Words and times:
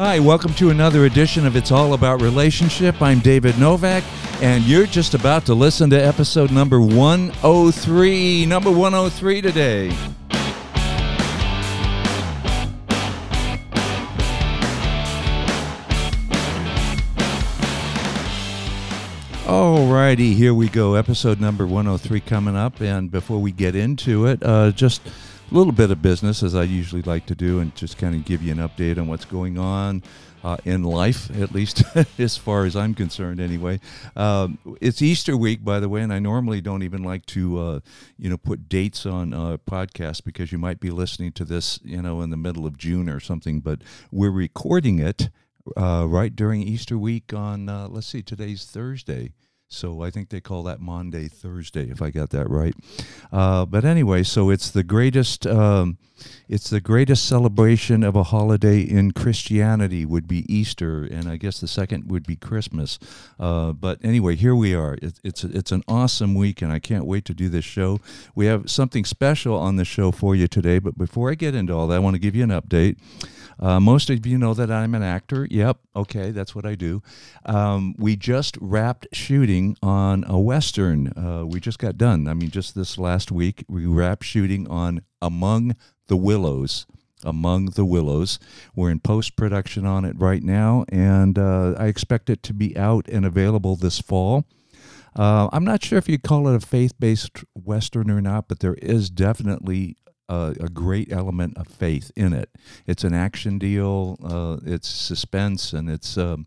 Hi, 0.00 0.20
welcome 0.20 0.54
to 0.54 0.70
another 0.70 1.06
edition 1.06 1.44
of 1.44 1.56
It's 1.56 1.72
All 1.72 1.92
About 1.92 2.22
Relationship. 2.22 3.02
I'm 3.02 3.18
David 3.18 3.58
Novak, 3.58 4.04
and 4.40 4.62
you're 4.62 4.86
just 4.86 5.12
about 5.12 5.44
to 5.46 5.54
listen 5.54 5.90
to 5.90 5.96
episode 5.96 6.52
number 6.52 6.80
103. 6.80 8.46
Number 8.46 8.70
103 8.70 9.40
today. 9.40 9.88
Alrighty, 19.46 20.34
here 20.34 20.54
we 20.54 20.68
go. 20.68 20.94
Episode 20.94 21.40
number 21.40 21.66
103 21.66 22.20
coming 22.20 22.54
up. 22.54 22.80
And 22.80 23.10
before 23.10 23.40
we 23.40 23.50
get 23.50 23.74
into 23.74 24.26
it, 24.26 24.44
uh, 24.44 24.70
just 24.70 25.02
a 25.50 25.54
little 25.54 25.72
bit 25.72 25.90
of 25.90 26.02
business, 26.02 26.42
as 26.42 26.54
I 26.54 26.64
usually 26.64 27.02
like 27.02 27.24
to 27.26 27.34
do, 27.34 27.58
and 27.60 27.74
just 27.74 27.96
kind 27.96 28.14
of 28.14 28.24
give 28.24 28.42
you 28.42 28.52
an 28.52 28.58
update 28.58 28.98
on 28.98 29.06
what's 29.06 29.24
going 29.24 29.56
on 29.56 30.02
uh, 30.44 30.58
in 30.64 30.82
life, 30.82 31.30
at 31.40 31.52
least 31.52 31.82
as 32.18 32.36
far 32.36 32.66
as 32.66 32.76
I'm 32.76 32.94
concerned, 32.94 33.40
anyway. 33.40 33.80
Um, 34.14 34.58
it's 34.80 35.00
Easter 35.00 35.36
week, 35.36 35.64
by 35.64 35.80
the 35.80 35.88
way, 35.88 36.02
and 36.02 36.12
I 36.12 36.18
normally 36.18 36.60
don't 36.60 36.82
even 36.82 37.02
like 37.02 37.24
to, 37.26 37.58
uh, 37.58 37.80
you 38.18 38.28
know, 38.28 38.36
put 38.36 38.68
dates 38.68 39.06
on 39.06 39.32
uh, 39.32 39.56
podcasts 39.66 40.22
because 40.22 40.52
you 40.52 40.58
might 40.58 40.80
be 40.80 40.90
listening 40.90 41.32
to 41.32 41.44
this, 41.44 41.80
you 41.82 42.02
know, 42.02 42.20
in 42.20 42.28
the 42.28 42.36
middle 42.36 42.66
of 42.66 42.76
June 42.76 43.08
or 43.08 43.18
something. 43.18 43.60
But 43.60 43.80
we're 44.12 44.30
recording 44.30 44.98
it 44.98 45.30
uh, 45.76 46.04
right 46.06 46.34
during 46.34 46.62
Easter 46.62 46.98
week 46.98 47.32
on, 47.32 47.70
uh, 47.70 47.88
let's 47.88 48.06
see, 48.06 48.22
today's 48.22 48.66
Thursday. 48.66 49.32
So 49.70 50.02
I 50.02 50.10
think 50.10 50.30
they 50.30 50.40
call 50.40 50.62
that 50.62 50.80
Maundy 50.80 51.28
Thursday, 51.28 51.90
if 51.90 52.00
I 52.00 52.10
got 52.10 52.30
that 52.30 52.48
right. 52.48 52.74
Uh, 53.30 53.66
but 53.66 53.84
anyway, 53.84 54.22
so 54.22 54.48
it's 54.48 54.70
the 54.70 54.82
greatest. 54.82 55.46
Um, 55.46 55.98
it's 56.48 56.70
the 56.70 56.80
greatest 56.80 57.28
celebration 57.28 58.02
of 58.02 58.16
a 58.16 58.24
holiday 58.24 58.80
in 58.80 59.12
Christianity 59.12 60.04
would 60.04 60.26
be 60.26 60.52
Easter, 60.52 61.04
and 61.04 61.28
I 61.28 61.36
guess 61.36 61.60
the 61.60 61.68
second 61.68 62.10
would 62.10 62.26
be 62.26 62.34
Christmas. 62.34 62.98
Uh, 63.38 63.72
but 63.72 64.02
anyway, 64.02 64.34
here 64.34 64.54
we 64.54 64.74
are. 64.74 64.94
It, 65.02 65.20
it's 65.22 65.44
it's 65.44 65.70
an 65.70 65.84
awesome 65.86 66.34
week, 66.34 66.62
and 66.62 66.72
I 66.72 66.78
can't 66.78 67.04
wait 67.04 67.26
to 67.26 67.34
do 67.34 67.50
this 67.50 67.64
show. 67.66 68.00
We 68.34 68.46
have 68.46 68.70
something 68.70 69.04
special 69.04 69.54
on 69.54 69.76
the 69.76 69.84
show 69.84 70.10
for 70.10 70.34
you 70.34 70.48
today. 70.48 70.78
But 70.78 70.96
before 70.96 71.30
I 71.30 71.34
get 71.34 71.54
into 71.54 71.74
all 71.74 71.86
that, 71.88 71.96
I 71.96 72.00
want 72.00 72.14
to 72.14 72.20
give 72.20 72.34
you 72.34 72.42
an 72.42 72.50
update. 72.50 72.96
Uh, 73.60 73.80
most 73.80 74.08
of 74.08 74.24
you 74.24 74.38
know 74.38 74.54
that 74.54 74.70
I'm 74.70 74.94
an 74.94 75.02
actor. 75.02 75.46
Yep, 75.50 75.78
okay, 75.96 76.30
that's 76.30 76.54
what 76.54 76.64
I 76.64 76.74
do. 76.74 77.02
Um, 77.44 77.94
we 77.98 78.14
just 78.14 78.56
wrapped 78.60 79.08
shooting 79.12 79.57
on 79.82 80.24
a 80.26 80.38
Western. 80.38 81.08
Uh, 81.16 81.44
we 81.46 81.60
just 81.60 81.78
got 81.78 81.96
done. 81.96 82.28
I 82.28 82.34
mean, 82.34 82.50
just 82.50 82.74
this 82.74 82.98
last 82.98 83.30
week, 83.30 83.64
we 83.68 83.86
wrapped 83.86 84.24
shooting 84.24 84.68
on 84.68 85.02
Among 85.20 85.76
the 86.06 86.16
Willows. 86.16 86.86
Among 87.24 87.66
the 87.66 87.84
Willows. 87.84 88.38
We're 88.76 88.90
in 88.90 89.00
post 89.00 89.36
production 89.36 89.84
on 89.84 90.04
it 90.04 90.16
right 90.18 90.42
now, 90.42 90.84
and 90.88 91.38
uh, 91.38 91.74
I 91.78 91.86
expect 91.86 92.30
it 92.30 92.42
to 92.44 92.54
be 92.54 92.76
out 92.76 93.08
and 93.08 93.26
available 93.26 93.76
this 93.76 94.00
fall. 94.00 94.44
Uh, 95.16 95.48
I'm 95.52 95.64
not 95.64 95.82
sure 95.82 95.98
if 95.98 96.08
you'd 96.08 96.22
call 96.22 96.46
it 96.48 96.54
a 96.54 96.64
faith 96.64 96.92
based 97.00 97.44
Western 97.54 98.10
or 98.10 98.20
not, 98.20 98.46
but 98.46 98.60
there 98.60 98.74
is 98.74 99.10
definitely 99.10 99.96
a, 100.28 100.54
a, 100.60 100.68
great 100.68 101.12
element 101.12 101.56
of 101.56 101.68
faith 101.68 102.10
in 102.16 102.32
it. 102.32 102.50
It's 102.86 103.04
an 103.04 103.14
action 103.14 103.58
deal. 103.58 104.18
Uh, 104.22 104.58
it's 104.64 104.88
suspense, 104.88 105.72
and 105.72 105.88
it's. 105.90 106.16
Um, 106.16 106.46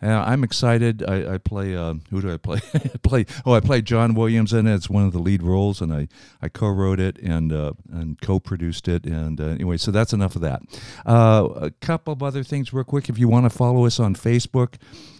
I'm 0.00 0.44
excited. 0.44 1.02
I, 1.02 1.34
I 1.34 1.38
play. 1.38 1.76
Uh, 1.76 1.94
who 2.10 2.22
do 2.22 2.32
I 2.32 2.36
play? 2.36 2.60
I 2.74 2.78
play. 3.02 3.26
Oh, 3.44 3.52
I 3.52 3.60
play 3.60 3.82
John 3.82 4.14
Williams 4.14 4.52
in 4.52 4.66
it. 4.66 4.74
It's 4.74 4.88
one 4.88 5.04
of 5.04 5.12
the 5.12 5.18
lead 5.18 5.42
roles, 5.42 5.80
and 5.80 5.92
I, 5.92 6.08
I 6.40 6.48
co-wrote 6.48 7.00
it 7.00 7.18
and 7.18 7.52
uh, 7.52 7.72
and 7.92 8.20
co-produced 8.20 8.86
it. 8.86 9.04
And 9.04 9.40
uh, 9.40 9.46
anyway, 9.46 9.76
so 9.76 9.90
that's 9.90 10.12
enough 10.12 10.36
of 10.36 10.42
that. 10.42 10.62
Uh, 11.04 11.48
a 11.56 11.70
couple 11.70 12.12
of 12.12 12.22
other 12.22 12.44
things, 12.44 12.72
real 12.72 12.84
quick. 12.84 13.08
If 13.08 13.18
you 13.18 13.28
want 13.28 13.44
to 13.44 13.50
follow 13.50 13.86
us 13.86 13.98
on 13.98 14.14
Facebook, 14.14 14.76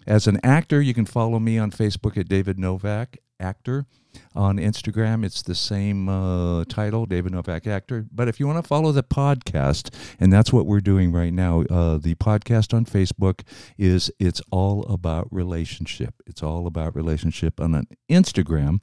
as 0.07 0.27
an 0.27 0.39
actor, 0.45 0.81
you 0.81 0.95
can 0.95 1.07
follow 1.07 1.39
me 1.41 1.59
on 1.59 1.71
Facebook 1.73 2.17
at 2.17 2.29
David 2.29 2.59
Novak 2.59 3.19
Actor. 3.41 3.87
On 4.35 4.57
Instagram, 4.57 5.25
it's 5.25 5.43
the 5.43 5.55
same 5.55 6.09
uh, 6.09 6.65
title, 6.65 7.07
David 7.07 7.33
Novak 7.33 7.67
Actor. 7.67 8.07
But 8.11 8.27
if 8.27 8.41
you 8.41 8.47
want 8.47 8.63
to 8.63 8.67
follow 8.67 8.91
the 8.91 9.03
podcast, 9.03 9.95
and 10.19 10.33
that's 10.33 10.53
what 10.53 10.67
we're 10.67 10.81
doing 10.81 11.13
right 11.13 11.33
now, 11.33 11.63
uh, 11.71 11.99
the 11.99 12.15
podcast 12.17 12.75
on 12.75 12.85
Facebook 12.85 13.43
is 13.77 14.11
It's 14.19 14.41
All 14.51 14.85
About 14.87 15.29
Relationship. 15.31 16.15
It's 16.27 16.43
all 16.43 16.67
about 16.67 16.97
relationship. 16.97 17.61
On 17.61 17.87
Instagram, 18.11 18.81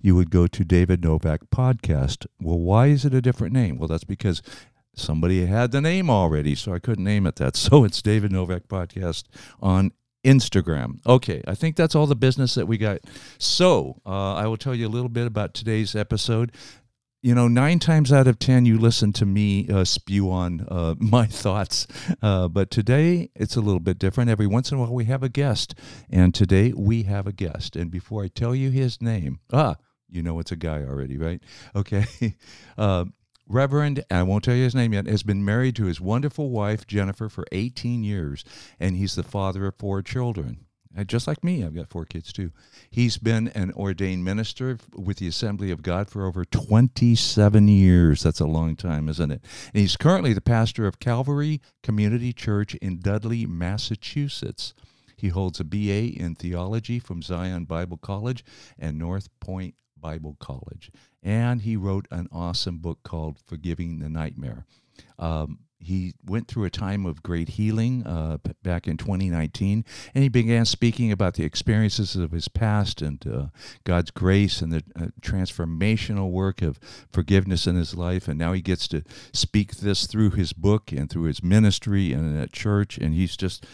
you 0.00 0.14
would 0.14 0.30
go 0.30 0.46
to 0.46 0.64
David 0.64 1.02
Novak 1.02 1.50
Podcast. 1.50 2.26
Well, 2.40 2.58
why 2.58 2.86
is 2.86 3.04
it 3.04 3.14
a 3.14 3.20
different 3.20 3.52
name? 3.52 3.78
Well, 3.78 3.88
that's 3.88 4.04
because 4.04 4.42
somebody 4.94 5.46
had 5.46 5.70
the 5.70 5.80
name 5.80 6.10
already, 6.10 6.54
so 6.54 6.72
I 6.72 6.78
couldn't 6.78 7.04
name 7.04 7.26
it 7.26 7.36
that. 7.36 7.56
So 7.68 7.84
it's 7.84 8.00
David 8.00 8.32
Novak 8.32 8.68
Podcast 8.68 9.24
on 9.60 9.92
Instagram. 10.24 11.04
Okay, 11.06 11.42
I 11.46 11.54
think 11.54 11.76
that's 11.76 11.94
all 11.94 12.06
the 12.06 12.16
business 12.16 12.54
that 12.54 12.66
we 12.66 12.78
got. 12.78 12.98
So 13.38 14.00
uh, 14.04 14.34
I 14.34 14.46
will 14.46 14.56
tell 14.56 14.74
you 14.74 14.86
a 14.86 14.90
little 14.90 15.08
bit 15.08 15.26
about 15.26 15.54
today's 15.54 15.94
episode. 15.94 16.52
You 17.20 17.34
know, 17.34 17.48
nine 17.48 17.80
times 17.80 18.12
out 18.12 18.28
of 18.28 18.38
ten, 18.38 18.64
you 18.64 18.78
listen 18.78 19.12
to 19.14 19.26
me 19.26 19.68
uh, 19.68 19.84
spew 19.84 20.30
on 20.30 20.66
uh, 20.68 20.94
my 20.98 21.26
thoughts. 21.26 21.86
Uh, 22.22 22.48
but 22.48 22.70
today, 22.70 23.30
it's 23.34 23.56
a 23.56 23.60
little 23.60 23.80
bit 23.80 23.98
different. 23.98 24.30
Every 24.30 24.46
once 24.46 24.70
in 24.70 24.78
a 24.78 24.80
while, 24.80 24.94
we 24.94 25.06
have 25.06 25.22
a 25.22 25.28
guest. 25.28 25.74
And 26.10 26.34
today, 26.34 26.72
we 26.76 27.04
have 27.04 27.26
a 27.26 27.32
guest. 27.32 27.74
And 27.74 27.90
before 27.90 28.22
I 28.22 28.28
tell 28.28 28.54
you 28.54 28.70
his 28.70 29.02
name, 29.02 29.40
ah, 29.52 29.76
you 30.08 30.22
know 30.22 30.38
it's 30.38 30.52
a 30.52 30.56
guy 30.56 30.82
already, 30.82 31.18
right? 31.18 31.42
Okay. 31.74 32.06
Uh, 32.78 33.06
Reverend, 33.48 34.04
I 34.10 34.22
won't 34.24 34.44
tell 34.44 34.54
you 34.54 34.64
his 34.64 34.74
name 34.74 34.92
yet, 34.92 35.06
has 35.06 35.22
been 35.22 35.44
married 35.44 35.74
to 35.76 35.86
his 35.86 36.00
wonderful 36.00 36.50
wife, 36.50 36.86
Jennifer, 36.86 37.30
for 37.30 37.46
18 37.50 38.04
years, 38.04 38.44
and 38.78 38.96
he's 38.96 39.14
the 39.14 39.22
father 39.22 39.66
of 39.66 39.76
four 39.76 40.02
children. 40.02 40.66
Uh, 40.96 41.04
just 41.04 41.26
like 41.26 41.44
me, 41.44 41.64
I've 41.64 41.74
got 41.74 41.88
four 41.88 42.04
kids 42.04 42.32
too. 42.32 42.50
He's 42.90 43.18
been 43.18 43.48
an 43.48 43.72
ordained 43.72 44.24
minister 44.24 44.78
with 44.94 45.18
the 45.18 45.28
Assembly 45.28 45.70
of 45.70 45.82
God 45.82 46.10
for 46.10 46.26
over 46.26 46.44
27 46.44 47.68
years. 47.68 48.22
That's 48.22 48.40
a 48.40 48.46
long 48.46 48.76
time, 48.76 49.08
isn't 49.08 49.30
it? 49.30 49.42
And 49.72 49.80
he's 49.80 49.96
currently 49.96 50.32
the 50.32 50.40
pastor 50.40 50.86
of 50.86 50.98
Calvary 50.98 51.60
Community 51.82 52.32
Church 52.32 52.74
in 52.76 53.00
Dudley, 53.00 53.46
Massachusetts. 53.46 54.74
He 55.16 55.28
holds 55.28 55.58
a 55.58 55.64
BA 55.64 56.20
in 56.20 56.34
theology 56.36 56.98
from 56.98 57.22
Zion 57.22 57.64
Bible 57.64 57.96
College 57.96 58.44
and 58.78 58.98
North 58.98 59.28
Point 59.40 59.74
Bible 60.00 60.36
College. 60.38 60.90
And 61.22 61.62
he 61.62 61.76
wrote 61.76 62.06
an 62.10 62.28
awesome 62.32 62.78
book 62.78 63.02
called 63.02 63.38
Forgiving 63.46 63.98
the 63.98 64.08
Nightmare. 64.08 64.66
Um, 65.18 65.60
he 65.80 66.14
went 66.24 66.48
through 66.48 66.64
a 66.64 66.70
time 66.70 67.06
of 67.06 67.22
great 67.22 67.50
healing 67.50 68.04
uh, 68.06 68.38
back 68.62 68.88
in 68.88 68.96
2019, 68.96 69.84
and 70.14 70.22
he 70.22 70.28
began 70.28 70.64
speaking 70.64 71.12
about 71.12 71.34
the 71.34 71.44
experiences 71.44 72.16
of 72.16 72.32
his 72.32 72.48
past 72.48 73.00
and 73.00 73.24
uh, 73.26 73.46
God's 73.84 74.10
grace 74.10 74.60
and 74.60 74.72
the 74.72 74.82
uh, 74.96 75.06
transformational 75.20 76.30
work 76.30 76.62
of 76.62 76.80
forgiveness 77.12 77.66
in 77.66 77.76
his 77.76 77.94
life. 77.94 78.26
And 78.26 78.38
now 78.38 78.52
he 78.52 78.60
gets 78.60 78.88
to 78.88 79.02
speak 79.32 79.76
this 79.76 80.06
through 80.06 80.30
his 80.30 80.52
book 80.52 80.90
and 80.90 81.08
through 81.08 81.24
his 81.24 81.42
ministry 81.42 82.12
and 82.12 82.38
at 82.38 82.52
church. 82.52 82.98
And 82.98 83.14
he's 83.14 83.36
just, 83.36 83.64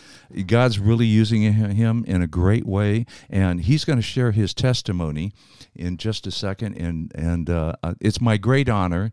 God's 0.47 0.79
really 0.79 1.07
using 1.07 1.43
him 1.43 2.05
in 2.07 2.23
a 2.23 2.27
great 2.27 2.67
way. 2.67 3.07
And 3.31 3.63
he's 3.63 3.85
going 3.85 3.99
to 3.99 4.03
share 4.03 4.33
his 4.33 4.53
testimony 4.53 5.33
in 5.75 5.97
just 5.97 6.27
a 6.27 6.31
second. 6.31 6.77
And, 6.77 7.13
and 7.15 7.49
uh, 7.49 7.75
uh, 7.83 7.95
it's 8.01 8.21
my 8.21 8.37
great 8.37 8.69
honor 8.69 9.13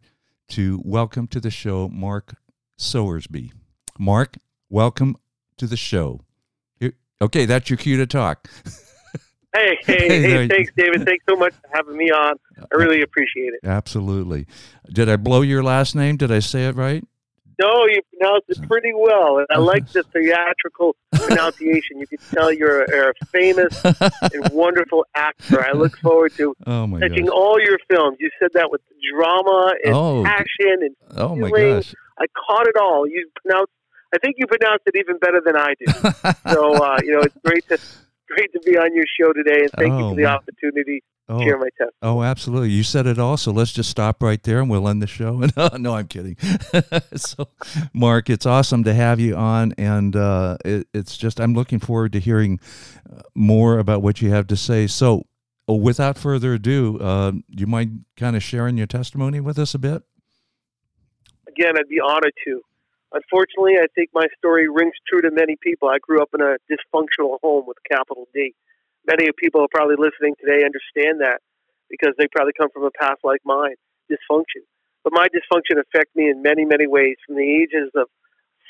to 0.50 0.82
welcome 0.84 1.28
to 1.28 1.40
the 1.40 1.50
show 1.50 1.88
Mark 1.88 2.36
Sowersby. 2.82 3.52
Mark, 4.00 4.38
welcome 4.68 5.16
to 5.58 5.68
the 5.68 5.78
show. 5.78 6.22
Okay, 7.22 7.46
that's 7.46 7.70
your 7.70 7.78
cue 7.78 7.98
to 7.98 8.08
talk. 8.08 8.50
Hey, 9.54 9.78
hey, 9.86 10.08
hey, 10.08 10.48
thanks, 10.48 10.72
David. 10.78 11.04
Thanks 11.06 11.26
so 11.28 11.36
much 11.36 11.54
for 11.56 11.70
having 11.74 11.98
me 11.98 12.10
on. 12.10 12.36
I 12.58 12.76
really 12.78 13.02
appreciate 13.02 13.52
it. 13.52 13.60
Absolutely. 13.66 14.48
Did 14.94 15.10
I 15.10 15.18
blow 15.18 15.42
your 15.42 15.62
last 15.62 15.94
name? 15.94 16.16
Did 16.16 16.32
I 16.32 16.40
say 16.40 16.68
it 16.68 16.76
right? 16.78 17.04
No, 17.60 17.86
you 17.86 18.02
pronounced 18.18 18.50
it 18.50 18.66
pretty 18.66 18.94
well. 18.96 19.40
And 19.40 19.48
I 19.52 19.58
like 19.58 19.92
the 19.92 20.04
theatrical 20.04 20.96
pronunciation. 21.14 22.00
You 22.00 22.08
can 22.08 22.20
tell 22.32 22.54
you're 22.54 22.84
a, 22.84 22.90
you're 22.90 23.10
a 23.10 23.26
famous 23.26 23.84
and 23.84 24.50
wonderful 24.54 25.06
actor. 25.16 25.62
I 25.62 25.74
look 25.74 25.98
forward 25.98 26.32
to 26.38 26.56
oh 26.66 26.98
catching 27.00 27.26
gosh. 27.26 27.36
all 27.36 27.60
your 27.60 27.78
films. 27.90 28.18
You 28.22 28.30
said 28.40 28.52
that 28.54 28.72
with 28.72 28.80
drama 29.14 29.74
and 29.84 29.94
oh, 29.94 30.24
passion 30.24 30.78
and 30.82 30.96
oh 31.18 31.36
my 31.36 31.50
gosh. 31.50 31.94
I 32.22 32.26
caught 32.48 32.68
it 32.68 32.76
all. 32.80 33.08
You 33.08 33.28
pronounced. 33.44 33.72
I 34.14 34.18
think 34.20 34.36
you 34.38 34.46
pronounced 34.46 34.84
it 34.86 34.96
even 34.98 35.18
better 35.18 35.42
than 35.44 35.56
I 35.56 35.74
do. 35.80 36.54
so 36.54 36.74
uh, 36.84 37.00
you 37.04 37.14
know, 37.14 37.22
it's 37.22 37.38
great 37.44 37.68
to 37.70 37.80
great 38.28 38.52
to 38.54 38.60
be 38.60 38.78
on 38.78 38.96
your 38.96 39.06
show 39.20 39.34
today, 39.34 39.62
and 39.62 39.72
thank 39.72 39.94
oh, 39.94 40.00
you 40.00 40.10
for 40.10 40.16
the 40.16 40.26
opportunity 40.26 41.04
to 41.28 41.34
oh, 41.34 41.40
share 41.42 41.58
my 41.58 41.70
testimony. 41.78 41.92
Oh, 42.02 42.22
absolutely! 42.24 42.70
You 42.70 42.84
said 42.84 43.08
it 43.08 43.18
all. 43.18 43.38
So 43.38 43.52
let's 43.52 43.72
just 43.72 43.90
stop 43.90 44.22
right 44.22 44.42
there, 44.44 44.60
and 44.60 44.70
we'll 44.70 44.88
end 44.88 45.02
the 45.02 45.08
show. 45.08 45.44
no, 45.78 45.96
I'm 45.96 46.08
kidding. 46.08 46.38
so, 47.16 47.48
Mark, 47.94 48.30
it's 48.30 48.46
awesome 48.46 48.84
to 48.84 48.94
have 48.94 49.20
you 49.20 49.36
on, 49.36 49.74
and 49.78 50.16
uh, 50.16 50.58
it, 50.64 50.88
it's 50.94 51.18
just 51.18 51.40
I'm 51.40 51.54
looking 51.54 51.80
forward 51.80 52.14
to 52.14 52.20
hearing 52.20 52.60
uh, 53.12 53.22
more 53.34 53.80
about 53.80 54.02
what 54.02 54.22
you 54.22 54.30
have 54.30 54.48
to 54.48 54.56
say. 54.56 54.88
So, 54.88 55.26
without 55.68 56.18
further 56.18 56.54
ado, 56.54 57.00
uh, 57.00 57.32
do 57.32 57.42
you 57.56 57.68
mind 57.68 58.06
kind 58.18 58.36
of 58.36 58.44
sharing 58.44 58.78
your 58.78 58.88
testimony 58.88 59.40
with 59.40 59.58
us 59.58 59.74
a 59.74 59.80
bit? 59.80 60.04
Again, 61.52 61.78
I'd 61.78 61.90
be 61.90 62.00
honored 62.00 62.34
to. 62.48 62.62
unfortunately, 63.14 63.76
I 63.76 63.88
think 63.94 64.10
my 64.14 64.28
story 64.38 64.68
rings 64.70 64.96
true 65.08 65.22
to 65.22 65.32
many 65.32 65.58
people. 65.62 65.90
I 65.90 66.00
grew 66.00 66.22
up 66.22 66.30
in 66.34 66.42
a 66.42 66.56
dysfunctional 66.72 67.40
home 67.44 67.66
with 67.68 67.78
capital 67.90 68.28
D. 68.34 68.56
Many 69.06 69.28
of 69.28 69.36
people 69.36 69.62
are 69.62 69.72
probably 69.72 69.98
listening 70.00 70.36
today 70.40 70.64
understand 70.64 71.20
that 71.22 71.42
because 71.90 72.14
they 72.18 72.28
probably 72.32 72.54
come 72.58 72.70
from 72.74 72.86
a 72.86 72.92
past 73.00 73.20
like 73.24 73.42
mine, 73.44 73.76
dysfunction. 74.12 74.64
But 75.04 75.14
my 75.14 75.28
dysfunction 75.28 75.80
affected 75.82 76.16
me 76.16 76.30
in 76.30 76.42
many, 76.42 76.64
many 76.66 76.88
ways. 76.88 77.18
From 77.28 77.36
the 77.36 77.44
ages 77.64 77.92
of 77.96 78.08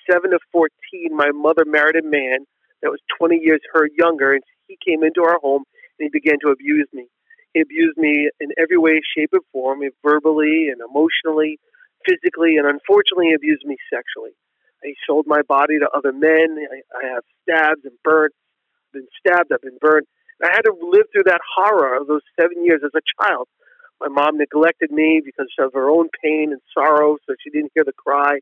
7 0.10 0.32
to 0.32 0.40
14, 0.52 0.72
my 1.14 1.32
mother 1.34 1.64
married 1.66 1.98
a 1.98 2.04
man 2.04 2.48
that 2.82 2.90
was 2.90 3.00
20 3.20 3.38
years 3.38 3.62
her 3.74 3.88
younger, 3.98 4.34
and 4.34 4.44
he 4.68 4.78
came 4.84 5.04
into 5.04 5.22
our 5.22 5.40
home 5.40 5.64
and 6.00 6.10
he 6.10 6.10
began 6.10 6.40
to 6.42 6.50
abuse 6.50 6.88
me. 6.94 7.08
He 7.54 7.62
abused 7.62 7.98
me 7.98 8.30
in 8.40 8.50
every 8.58 8.78
way, 8.78 9.02
shape, 9.16 9.32
and 9.34 9.44
form, 9.52 9.82
verbally 10.04 10.70
and 10.72 10.82
emotionally, 10.82 11.60
physically, 12.08 12.58
and 12.58 12.68
unfortunately, 12.68 13.34
abused 13.34 13.66
me 13.66 13.78
sexually. 13.94 14.32
He 14.84 14.96
sold 15.06 15.26
my 15.28 15.42
body 15.44 15.78
to 15.80 15.90
other 15.94 16.12
men. 16.12 16.58
I, 16.58 16.82
I 16.98 17.14
have 17.14 17.24
stabs 17.44 17.82
and 17.86 17.94
burnt. 18.04 18.34
I've 18.90 18.94
been 18.94 19.08
stabbed. 19.20 19.52
I've 19.54 19.62
been 19.62 19.78
burnt. 19.80 20.08
I 20.44 20.50
had 20.52 20.66
to 20.66 20.74
live 20.74 21.06
through 21.14 21.30
that 21.30 21.42
horror 21.56 22.02
of 22.02 22.08
those 22.08 22.26
seven 22.40 22.66
years 22.66 22.82
as 22.84 22.92
a 22.96 23.06
child. 23.22 23.48
My 24.00 24.08
mom 24.10 24.38
neglected 24.38 24.90
me 24.90 25.22
because 25.24 25.48
of 25.60 25.74
her 25.74 25.90
own 25.90 26.10
pain 26.24 26.52
and 26.52 26.62
sorrow, 26.74 27.18
so 27.28 27.36
she 27.44 27.52
didn't 27.52 27.72
hear 27.76 27.84
the 27.84 27.94
cry. 27.94 28.40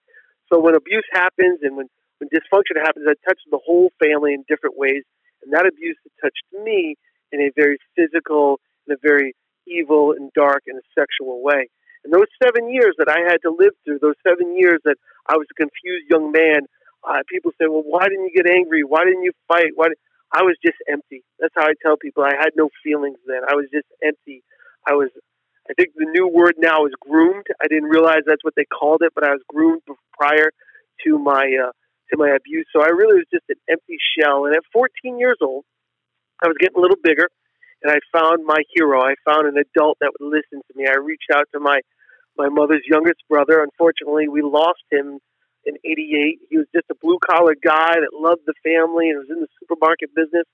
So 0.47 0.59
when 0.59 0.75
abuse 0.75 1.05
happens 1.11 1.59
and 1.61 1.75
when, 1.75 1.87
when 2.19 2.29
dysfunction 2.29 2.79
happens, 2.79 3.05
it 3.07 3.19
touches 3.27 3.43
the 3.51 3.59
whole 3.65 3.91
family 3.99 4.33
in 4.33 4.45
different 4.47 4.77
ways. 4.77 5.03
And 5.43 5.51
that 5.51 5.67
abuse 5.67 5.97
touched 6.23 6.47
me 6.63 6.95
in 7.33 7.41
a 7.41 7.51
very 7.55 7.77
physical, 7.95 8.59
in 8.87 8.93
a 8.93 8.97
very 9.01 9.35
evil 9.67 10.13
and 10.13 10.31
dark 10.33 10.63
and 10.67 10.79
a 10.79 10.85
sexual 10.97 11.43
way. 11.43 11.67
And 12.03 12.13
those 12.13 12.27
seven 12.41 12.71
years 12.71 12.95
that 12.97 13.09
I 13.09 13.19
had 13.27 13.41
to 13.43 13.51
live 13.51 13.73
through, 13.83 13.99
those 13.99 14.19
seven 14.25 14.57
years 14.57 14.79
that 14.85 14.95
I 15.27 15.35
was 15.35 15.47
a 15.51 15.55
confused 15.55 16.07
young 16.09 16.31
man, 16.31 16.67
uh, 17.03 17.23
people 17.29 17.51
say, 17.59 17.67
well, 17.67 17.83
why 17.85 18.07
didn't 18.07 18.27
you 18.31 18.35
get 18.35 18.49
angry? 18.49 18.83
Why 18.83 19.05
didn't 19.05 19.23
you 19.23 19.33
fight? 19.47 19.71
Why. 19.75 19.87
I 20.31 20.43
was 20.43 20.55
just 20.63 20.77
empty. 20.87 21.23
That's 21.39 21.53
how 21.55 21.65
I 21.65 21.73
tell 21.81 21.97
people. 21.97 22.23
I 22.23 22.35
had 22.37 22.51
no 22.55 22.69
feelings 22.83 23.17
then. 23.25 23.41
I 23.49 23.55
was 23.55 23.65
just 23.73 23.87
empty. 24.03 24.43
I 24.87 24.93
was. 24.93 25.09
I 25.69 25.73
think 25.73 25.93
the 25.95 26.05
new 26.05 26.27
word 26.27 26.55
now 26.57 26.85
is 26.85 26.93
groomed. 26.99 27.45
I 27.61 27.67
didn't 27.67 27.89
realize 27.89 28.25
that's 28.25 28.43
what 28.43 28.53
they 28.55 28.65
called 28.65 29.01
it, 29.03 29.13
but 29.13 29.23
I 29.23 29.31
was 29.31 29.41
groomed 29.47 29.81
prior 30.13 30.51
to 31.05 31.19
my 31.19 31.45
uh, 31.65 31.71
to 32.11 32.17
my 32.17 32.29
abuse. 32.29 32.67
So 32.73 32.81
I 32.81 32.89
really 32.89 33.21
was 33.21 33.27
just 33.31 33.45
an 33.49 33.57
empty 33.69 33.97
shell. 34.17 34.45
And 34.45 34.55
at 34.55 34.63
14 34.73 35.19
years 35.19 35.37
old, 35.41 35.65
I 36.43 36.47
was 36.47 36.57
getting 36.59 36.77
a 36.77 36.81
little 36.81 36.97
bigger, 37.01 37.29
and 37.81 37.91
I 37.91 37.99
found 38.11 38.45
my 38.45 38.59
hero. 38.73 39.01
I 39.01 39.15
found 39.25 39.47
an 39.47 39.55
adult 39.57 39.97
that 40.01 40.11
would 40.19 40.27
listen 40.27 40.61
to 40.61 40.73
me. 40.75 40.87
I 40.87 40.97
reached 40.97 41.31
out 41.33 41.45
to 41.53 41.59
my 41.59 41.81
my 42.37 42.47
mother's 42.47 42.83
youngest 42.87 43.19
brother. 43.29 43.61
Unfortunately, 43.61 44.29
we 44.29 44.41
lost 44.41 44.83
him 44.91 45.19
in 45.65 45.75
88. 45.83 46.39
He 46.49 46.57
was 46.57 46.67
just 46.73 46.87
a 46.89 46.95
blue 47.01 47.19
collar 47.19 47.55
guy 47.55 47.99
that 47.99 48.15
loved 48.15 48.47
the 48.47 48.55
family 48.63 49.09
and 49.09 49.19
was 49.19 49.27
in 49.29 49.41
the 49.41 49.51
supermarket 49.59 50.15
business. 50.15 50.47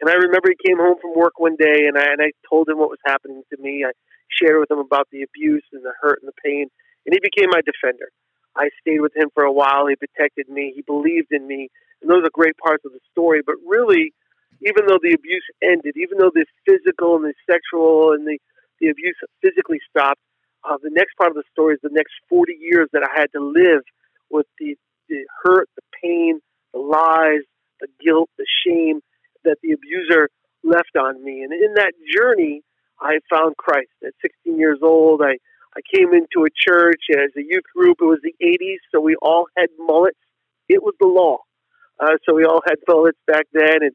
And 0.00 0.10
I 0.10 0.14
remember 0.14 0.52
he 0.52 0.68
came 0.68 0.76
home 0.78 0.98
from 1.00 1.14
work 1.16 1.38
one 1.38 1.56
day 1.56 1.88
and 1.88 1.96
I, 1.96 2.12
and 2.12 2.20
I 2.20 2.36
told 2.48 2.68
him 2.68 2.78
what 2.78 2.90
was 2.90 3.00
happening 3.06 3.42
to 3.48 3.56
me. 3.62 3.84
I 3.86 3.92
shared 4.28 4.60
with 4.60 4.70
him 4.70 4.78
about 4.78 5.08
the 5.10 5.22
abuse 5.22 5.64
and 5.72 5.84
the 5.84 5.94
hurt 6.02 6.20
and 6.20 6.28
the 6.28 6.36
pain. 6.44 6.68
And 7.06 7.14
he 7.14 7.20
became 7.22 7.48
my 7.48 7.62
defender. 7.64 8.12
I 8.56 8.68
stayed 8.80 9.00
with 9.00 9.16
him 9.16 9.30
for 9.32 9.44
a 9.44 9.52
while. 9.52 9.86
He 9.86 9.96
protected 9.96 10.48
me. 10.48 10.72
He 10.74 10.82
believed 10.82 11.32
in 11.32 11.46
me. 11.46 11.70
And 12.02 12.10
those 12.10 12.24
are 12.24 12.34
great 12.34 12.58
parts 12.58 12.84
of 12.84 12.92
the 12.92 13.00
story. 13.10 13.40
But 13.44 13.56
really, 13.66 14.12
even 14.64 14.86
though 14.86 14.98
the 15.02 15.14
abuse 15.14 15.44
ended, 15.62 15.94
even 15.96 16.18
though 16.18 16.32
the 16.32 16.46
physical 16.66 17.16
and 17.16 17.24
the 17.24 17.34
sexual 17.48 18.12
and 18.12 18.26
the, 18.26 18.38
the 18.80 18.88
abuse 18.88 19.16
physically 19.42 19.80
stopped, 19.88 20.20
uh, 20.64 20.76
the 20.82 20.90
next 20.92 21.14
part 21.16 21.30
of 21.30 21.36
the 21.36 21.42
story 21.50 21.74
is 21.74 21.80
the 21.82 21.90
next 21.92 22.12
40 22.28 22.54
years 22.60 22.88
that 22.92 23.02
I 23.02 23.18
had 23.18 23.32
to 23.32 23.40
live 23.40 23.82
with 24.30 24.46
the, 24.58 24.76
the 25.08 25.26
hurt, 25.42 25.68
the 25.76 25.82
pain, 26.02 26.40
the 26.72 26.80
lies, 26.80 27.42
the 27.80 27.88
guilt, 28.04 28.30
the 28.38 28.46
shame 28.66 29.00
that 29.44 29.58
the 29.62 29.72
abuser 29.72 30.28
left 30.62 30.96
on 30.98 31.22
me. 31.24 31.42
And 31.42 31.52
in 31.52 31.74
that 31.74 31.92
journey, 32.16 32.62
I 33.00 33.18
found 33.28 33.56
Christ. 33.56 33.90
At 34.06 34.14
16 34.22 34.58
years 34.58 34.78
old, 34.82 35.20
I, 35.22 35.38
I 35.76 35.80
came 35.92 36.14
into 36.14 36.46
a 36.46 36.50
church 36.54 37.02
as 37.10 37.30
a 37.36 37.42
youth 37.42 37.64
group. 37.74 37.98
It 38.00 38.04
was 38.04 38.20
the 38.22 38.34
80s, 38.40 38.78
so 38.92 39.00
we 39.00 39.16
all 39.20 39.46
had 39.56 39.68
mullets. 39.78 40.18
It 40.68 40.82
was 40.82 40.94
the 41.00 41.08
law. 41.08 41.38
Uh, 41.98 42.16
so 42.24 42.34
we 42.34 42.44
all 42.44 42.62
had 42.64 42.76
mullets 42.86 43.18
back 43.26 43.46
then. 43.52 43.82
And, 43.82 43.92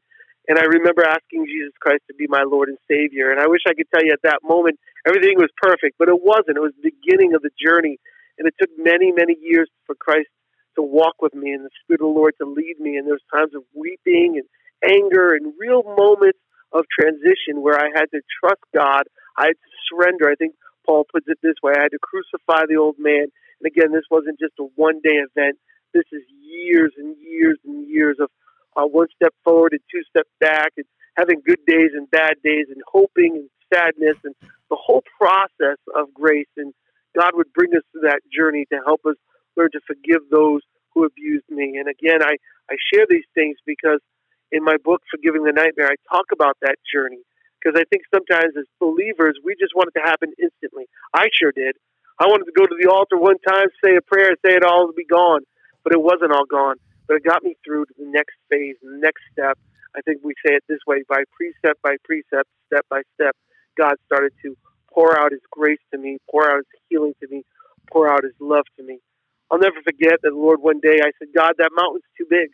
and 0.48 0.58
I 0.58 0.64
remember 0.64 1.04
asking 1.04 1.46
Jesus 1.46 1.76
Christ 1.80 2.02
to 2.08 2.14
be 2.16 2.26
my 2.28 2.42
Lord 2.42 2.68
and 2.68 2.78
Savior. 2.88 3.30
And 3.30 3.40
I 3.40 3.46
wish 3.46 3.62
I 3.68 3.74
could 3.74 3.86
tell 3.92 4.04
you 4.04 4.12
at 4.12 4.24
that 4.24 4.40
moment 4.42 4.80
everything 5.06 5.36
was 5.36 5.52
perfect, 5.60 5.96
but 5.98 6.08
it 6.08 6.16
wasn't. 6.20 6.56
It 6.56 6.64
was 6.64 6.72
the 6.80 6.90
beginning 6.90 7.34
of 7.34 7.42
the 7.42 7.52
journey 7.60 7.98
and 8.38 8.48
it 8.48 8.54
took 8.58 8.70
many, 8.78 9.12
many 9.12 9.36
years 9.40 9.68
for 9.86 9.94
Christ 9.94 10.30
to 10.76 10.82
walk 10.82 11.20
with 11.20 11.34
me 11.34 11.52
and 11.52 11.64
the 11.64 11.74
Spirit 11.84 12.00
of 12.00 12.14
the 12.14 12.18
Lord 12.18 12.34
to 12.40 12.46
lead 12.48 12.80
me. 12.80 12.96
And 12.96 13.06
there's 13.06 13.24
times 13.34 13.52
of 13.54 13.62
weeping 13.74 14.40
and 14.40 14.46
anger 14.82 15.34
and 15.34 15.52
real 15.58 15.82
moments 15.84 16.38
of 16.72 16.84
transition 16.98 17.60
where 17.60 17.78
I 17.78 17.90
had 17.94 18.06
to 18.12 18.20
trust 18.40 18.62
God. 18.74 19.04
I 19.36 19.52
had 19.52 19.58
to 19.58 19.70
surrender. 19.90 20.30
I 20.30 20.36
think 20.36 20.54
Paul 20.86 21.04
puts 21.12 21.26
it 21.28 21.38
this 21.42 21.56
way 21.62 21.72
I 21.76 21.82
had 21.82 21.92
to 21.92 22.00
crucify 22.00 22.66
the 22.68 22.76
old 22.76 22.96
man. 22.98 23.28
And 23.60 23.66
again, 23.66 23.92
this 23.92 24.06
wasn't 24.10 24.38
just 24.38 24.54
a 24.60 24.64
one 24.76 25.00
day 25.04 25.20
event. 25.20 25.58
This 25.92 26.04
is 26.12 26.22
years 26.40 26.92
and 26.96 27.16
years 27.20 27.58
and 27.64 27.88
years 27.88 28.16
of 28.20 28.30
uh, 28.78 28.86
one 28.86 29.08
step 29.16 29.34
forward 29.44 29.72
and 29.72 29.80
two 29.90 30.02
steps 30.08 30.30
back, 30.40 30.72
and 30.76 30.86
having 31.16 31.42
good 31.44 31.58
days 31.66 31.90
and 31.94 32.08
bad 32.10 32.34
days, 32.44 32.66
and 32.70 32.80
hoping 32.86 33.34
and 33.34 33.50
sadness, 33.74 34.16
and 34.24 34.34
the 34.70 34.78
whole 34.78 35.02
process 35.18 35.78
of 35.96 36.14
grace. 36.14 36.48
And 36.56 36.72
God 37.18 37.32
would 37.34 37.52
bring 37.52 37.74
us 37.74 37.82
through 37.90 38.08
that 38.08 38.20
journey 38.32 38.66
to 38.72 38.78
help 38.86 39.00
us 39.04 39.16
learn 39.56 39.70
to 39.72 39.80
forgive 39.86 40.22
those 40.30 40.60
who 40.94 41.04
abused 41.04 41.48
me. 41.50 41.76
And 41.76 41.88
again, 41.88 42.22
I, 42.22 42.36
I 42.70 42.76
share 42.92 43.06
these 43.08 43.26
things 43.34 43.56
because 43.66 44.00
in 44.52 44.64
my 44.64 44.76
book, 44.82 45.02
Forgiving 45.10 45.44
the 45.44 45.52
Nightmare, 45.52 45.90
I 45.90 45.98
talk 46.14 46.26
about 46.32 46.56
that 46.62 46.76
journey. 46.92 47.20
Because 47.58 47.78
I 47.78 47.84
think 47.90 48.04
sometimes 48.14 48.54
as 48.56 48.66
believers, 48.78 49.36
we 49.44 49.56
just 49.58 49.74
want 49.74 49.90
it 49.92 49.98
to 49.98 50.06
happen 50.06 50.32
instantly. 50.40 50.86
I 51.12 51.26
sure 51.34 51.52
did. 51.52 51.74
I 52.20 52.26
wanted 52.26 52.46
to 52.46 52.54
go 52.54 52.66
to 52.66 52.76
the 52.80 52.88
altar 52.90 53.18
one 53.18 53.38
time, 53.46 53.66
say 53.84 53.96
a 53.96 54.00
prayer, 54.00 54.30
say 54.46 54.54
it 54.54 54.64
all 54.64 54.90
be 54.96 55.04
gone. 55.04 55.42
But 55.82 55.92
it 55.92 56.00
wasn't 56.00 56.32
all 56.32 56.46
gone. 56.46 56.76
But 57.08 57.18
it 57.18 57.24
got 57.24 57.44
me 57.44 57.56
through 57.64 57.86
to 57.86 57.94
the 57.98 58.06
next 58.06 58.36
phase, 58.50 58.76
the 58.82 58.98
next 58.98 59.22
step. 59.32 59.58
I 59.96 60.02
think 60.02 60.20
we 60.24 60.34
say 60.46 60.54
it 60.54 60.64
this 60.68 60.80
way 60.86 61.04
by 61.08 61.24
precept 61.36 61.82
by 61.82 61.96
precept, 62.04 62.48
step 62.68 62.86
by 62.90 63.02
step, 63.16 63.36
God 63.78 63.96
started 64.06 64.32
to 64.42 64.56
pour 64.92 65.18
out 65.18 65.32
His 65.32 65.42
grace 65.52 65.80
to 65.92 65.98
me, 65.98 66.18
pour 66.30 66.50
out 66.50 66.58
His 66.58 66.80
healing 66.90 67.14
to 67.22 67.28
me, 67.28 67.44
pour 67.92 68.08
out 68.12 68.24
His 68.24 68.34
love 68.40 68.66
to 68.78 68.84
me. 68.84 69.00
I'll 69.50 69.58
never 69.60 69.80
forget 69.84 70.20
that, 70.22 70.34
Lord, 70.34 70.60
one 70.62 70.80
day 70.80 71.00
I 71.02 71.12
said, 71.18 71.28
God, 71.34 71.54
that 71.58 71.70
mountain's 71.76 72.04
too 72.18 72.26
big. 72.30 72.50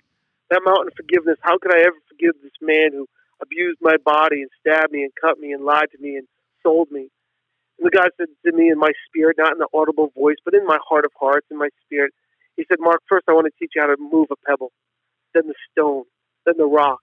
That 0.50 0.62
mountain 0.64 0.88
of 0.88 0.94
forgiveness, 0.96 1.38
how 1.42 1.58
could 1.58 1.74
I 1.74 1.80
ever 1.82 1.96
forgive 2.08 2.34
this 2.42 2.56
man 2.62 2.92
who 2.92 3.06
abused 3.42 3.80
my 3.82 3.96
body 4.04 4.42
and 4.42 4.50
stabbed 4.60 4.92
me 4.92 5.02
and 5.04 5.12
cut 5.20 5.38
me 5.40 5.52
and 5.52 5.64
lied 5.64 5.90
to 5.92 5.98
me 6.02 6.16
and 6.16 6.28
sold 6.62 6.90
me? 6.92 7.08
And 7.78 7.86
the 7.86 7.90
God 7.90 8.10
said 8.16 8.28
to 8.46 8.52
me 8.52 8.70
in 8.70 8.78
my 8.78 8.92
spirit, 9.08 9.36
not 9.38 9.52
in 9.52 9.58
the 9.58 9.68
audible 9.74 10.12
voice, 10.16 10.36
but 10.44 10.54
in 10.54 10.66
my 10.66 10.78
heart 10.88 11.04
of 11.04 11.12
hearts, 11.18 11.46
in 11.50 11.58
my 11.58 11.70
spirit, 11.86 12.14
He 12.56 12.64
said, 12.68 12.78
Mark, 12.80 13.00
first 13.08 13.24
I 13.28 13.32
want 13.32 13.46
to 13.46 13.52
teach 13.58 13.72
you 13.74 13.82
how 13.82 13.88
to 13.88 13.96
move 13.98 14.28
a 14.30 14.36
pebble, 14.46 14.72
then 15.34 15.44
the 15.46 15.54
stone, 15.70 16.04
then 16.46 16.54
the 16.56 16.66
rock, 16.66 17.00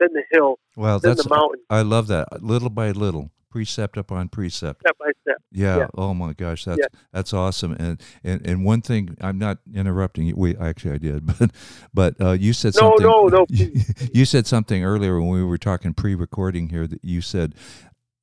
then 0.00 0.08
the 0.12 0.22
hill, 0.30 0.58
well, 0.76 0.98
then 0.98 1.16
the 1.16 1.28
mountain. 1.28 1.60
I 1.70 1.82
love 1.82 2.06
that. 2.08 2.42
Little 2.42 2.70
by 2.70 2.90
little 2.90 3.30
precept 3.54 3.96
upon 3.96 4.28
precept 4.28 4.80
step 4.80 4.98
by 4.98 5.12
step 5.22 5.40
yeah, 5.52 5.76
yeah. 5.76 5.86
oh 5.94 6.12
my 6.12 6.32
gosh 6.32 6.64
that's 6.64 6.76
yeah. 6.76 7.00
that's 7.12 7.32
awesome 7.32 7.70
and, 7.78 8.02
and 8.24 8.44
and 8.44 8.64
one 8.64 8.82
thing 8.82 9.16
i'm 9.20 9.38
not 9.38 9.58
interrupting 9.72 10.26
you 10.26 10.34
we 10.36 10.56
actually 10.56 10.90
i 10.90 10.98
did 10.98 11.24
but 11.38 11.52
but 11.94 12.20
uh, 12.20 12.32
you 12.32 12.52
said 12.52 12.74
no, 12.74 12.80
something 12.80 13.06
no 13.06 13.28
no 13.28 13.46
you 14.12 14.24
said 14.24 14.44
something 14.44 14.82
earlier 14.82 15.20
when 15.20 15.30
we 15.30 15.44
were 15.44 15.56
talking 15.56 15.94
pre-recording 15.94 16.70
here 16.70 16.88
that 16.88 16.98
you 17.04 17.20
said 17.20 17.54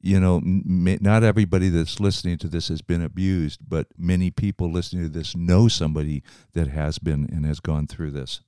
you 0.01 0.19
know 0.19 0.41
not 0.43 1.23
everybody 1.23 1.69
that's 1.69 1.99
listening 1.99 2.37
to 2.37 2.47
this 2.47 2.67
has 2.67 2.81
been 2.81 3.01
abused 3.01 3.59
but 3.67 3.87
many 3.97 4.31
people 4.31 4.71
listening 4.71 5.03
to 5.03 5.09
this 5.09 5.35
know 5.35 5.67
somebody 5.67 6.23
that 6.53 6.67
has 6.67 6.99
been 6.99 7.29
and 7.31 7.45
has 7.45 7.59
gone 7.59 7.87
through 7.87 8.11
this 8.11 8.41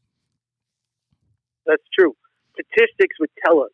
that's 1.65 1.83
true 1.97 2.15
statistics 2.53 3.19
would 3.19 3.31
tell 3.45 3.61
us 3.61 3.71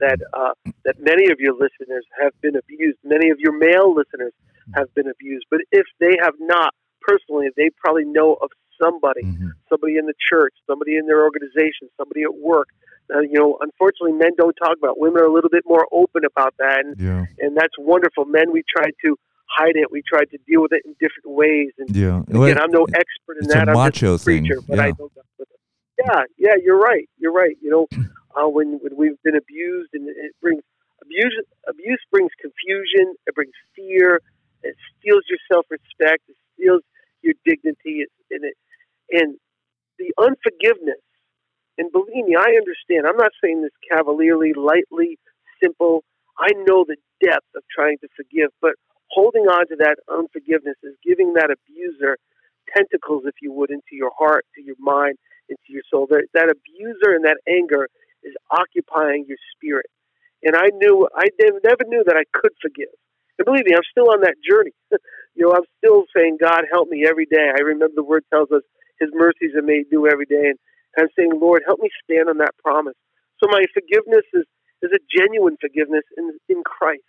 that 0.00 0.18
uh, 0.34 0.52
that 0.84 0.96
many 1.00 1.30
of 1.30 1.40
your 1.40 1.54
listeners 1.54 2.04
have 2.20 2.32
been 2.40 2.56
abused. 2.56 2.98
Many 3.04 3.30
of 3.30 3.38
your 3.40 3.56
male 3.56 3.94
listeners 3.94 4.32
have 4.74 4.92
been 4.94 5.08
abused. 5.08 5.46
But 5.50 5.60
if 5.72 5.86
they 6.00 6.16
have 6.20 6.34
not 6.38 6.74
personally, 7.00 7.48
they 7.56 7.70
probably 7.76 8.04
know 8.04 8.34
of 8.34 8.50
somebody, 8.80 9.22
mm-hmm. 9.22 9.48
somebody 9.68 9.96
in 9.96 10.06
the 10.06 10.14
church, 10.30 10.54
somebody 10.66 10.96
in 10.96 11.06
their 11.06 11.22
organization, 11.22 11.88
somebody 11.96 12.22
at 12.22 12.34
work. 12.34 12.68
Uh, 13.14 13.20
you 13.20 13.38
know, 13.38 13.58
unfortunately, 13.60 14.12
men 14.12 14.30
don't 14.36 14.54
talk 14.54 14.76
about. 14.78 14.96
It. 14.96 14.98
Women 14.98 15.22
are 15.22 15.26
a 15.26 15.32
little 15.32 15.50
bit 15.50 15.64
more 15.66 15.86
open 15.92 16.22
about 16.24 16.54
that, 16.58 16.84
and 16.84 16.98
yeah. 16.98 17.24
and 17.38 17.56
that's 17.56 17.74
wonderful. 17.78 18.24
Men, 18.24 18.52
we 18.52 18.64
try 18.68 18.90
to 19.04 19.16
hide 19.48 19.76
it. 19.76 19.90
We 19.90 20.02
try 20.02 20.24
to 20.24 20.38
deal 20.46 20.62
with 20.62 20.72
it 20.72 20.82
in 20.84 20.92
different 20.94 21.36
ways. 21.36 21.70
And 21.78 21.94
yeah, 21.94 22.20
again, 22.22 22.40
well, 22.40 22.58
I'm 22.60 22.70
no 22.70 22.84
expert 22.84 23.38
in 23.40 23.48
that. 23.48 23.68
A 23.68 23.70
I'm 23.70 23.76
macho 23.76 24.14
just 24.14 24.22
a 24.22 24.24
preacher, 24.24 24.56
thing. 24.56 24.64
but 24.68 24.76
yeah. 24.76 24.84
I 24.84 24.90
that. 24.92 25.46
Yeah, 25.98 26.22
yeah, 26.36 26.54
you're 26.62 26.78
right. 26.78 27.08
You're 27.18 27.32
right. 27.32 27.56
You 27.60 27.70
know, 27.70 27.86
uh, 28.36 28.48
when 28.48 28.78
when 28.82 28.96
we've 28.96 29.20
been 29.22 29.36
abused, 29.36 29.90
and 29.94 30.08
it 30.08 30.34
brings 30.42 30.62
abuse. 31.02 31.44
Abuse 31.68 32.02
brings 32.10 32.30
confusion. 32.40 33.14
It 33.26 33.34
brings 33.34 33.54
fear. 33.74 34.20
It 34.62 34.74
steals 34.98 35.24
your 35.28 35.38
self 35.50 35.66
respect. 35.70 36.24
It 36.28 36.36
steals 36.54 36.82
your 37.22 37.34
dignity. 37.44 38.04
and 38.30 38.44
it 38.44 38.56
and 39.10 39.36
I 42.46 42.54
understand. 42.56 43.06
I'm 43.06 43.16
not 43.16 43.32
saying 43.42 43.62
this 43.62 43.74
cavalierly, 43.90 44.52
lightly, 44.54 45.18
simple. 45.62 46.04
I 46.38 46.52
know 46.66 46.84
the 46.86 46.96
depth 47.24 47.48
of 47.56 47.62
trying 47.74 47.98
to 48.00 48.08
forgive, 48.16 48.50
but 48.60 48.72
holding 49.10 49.44
on 49.44 49.66
to 49.68 49.76
that 49.80 49.96
unforgiveness 50.12 50.76
is 50.82 50.94
giving 51.04 51.34
that 51.34 51.50
abuser 51.50 52.18
tentacles, 52.76 53.24
if 53.26 53.34
you 53.42 53.52
would, 53.52 53.70
into 53.70 53.92
your 53.92 54.12
heart, 54.18 54.44
to 54.54 54.62
your 54.62 54.76
mind, 54.78 55.16
into 55.48 55.68
your 55.68 55.82
soul. 55.90 56.06
That, 56.10 56.26
that 56.34 56.50
abuser 56.52 57.14
and 57.14 57.24
that 57.24 57.38
anger 57.48 57.88
is 58.22 58.34
occupying 58.50 59.24
your 59.28 59.38
spirit. 59.56 59.86
And 60.42 60.54
I 60.54 60.68
knew, 60.74 61.08
I 61.16 61.28
never 61.40 61.84
knew 61.86 62.04
that 62.06 62.16
I 62.16 62.24
could 62.32 62.52
forgive. 62.60 62.92
And 63.38 63.46
believe 63.46 63.64
me, 63.64 63.74
I'm 63.74 63.86
still 63.90 64.10
on 64.10 64.20
that 64.22 64.36
journey. 64.44 64.72
you 65.34 65.46
know, 65.46 65.52
I'm 65.54 65.66
still 65.78 66.04
saying, 66.14 66.38
God, 66.40 66.64
help 66.70 66.88
me 66.88 67.06
every 67.08 67.26
day. 67.26 67.50
I 67.50 67.62
remember 67.62 67.94
the 67.96 68.04
word 68.04 68.24
tells 68.30 68.50
us 68.52 68.62
His 69.00 69.10
mercies 69.14 69.54
are 69.56 69.62
made 69.62 69.86
new 69.90 70.06
every 70.06 70.26
day. 70.26 70.52
And 70.54 70.58
I'm 70.98 71.08
saying, 71.16 71.32
Lord, 71.34 71.62
help 71.66 71.80
me 71.80 71.90
stand 72.04 72.28
on 72.28 72.38
that 72.38 72.56
promise. 72.62 72.96
So 73.42 73.48
my 73.50 73.64
forgiveness 73.74 74.24
is, 74.32 74.44
is 74.82 74.90
a 74.92 75.00
genuine 75.12 75.56
forgiveness 75.60 76.04
in, 76.16 76.32
in 76.48 76.62
Christ. 76.64 77.04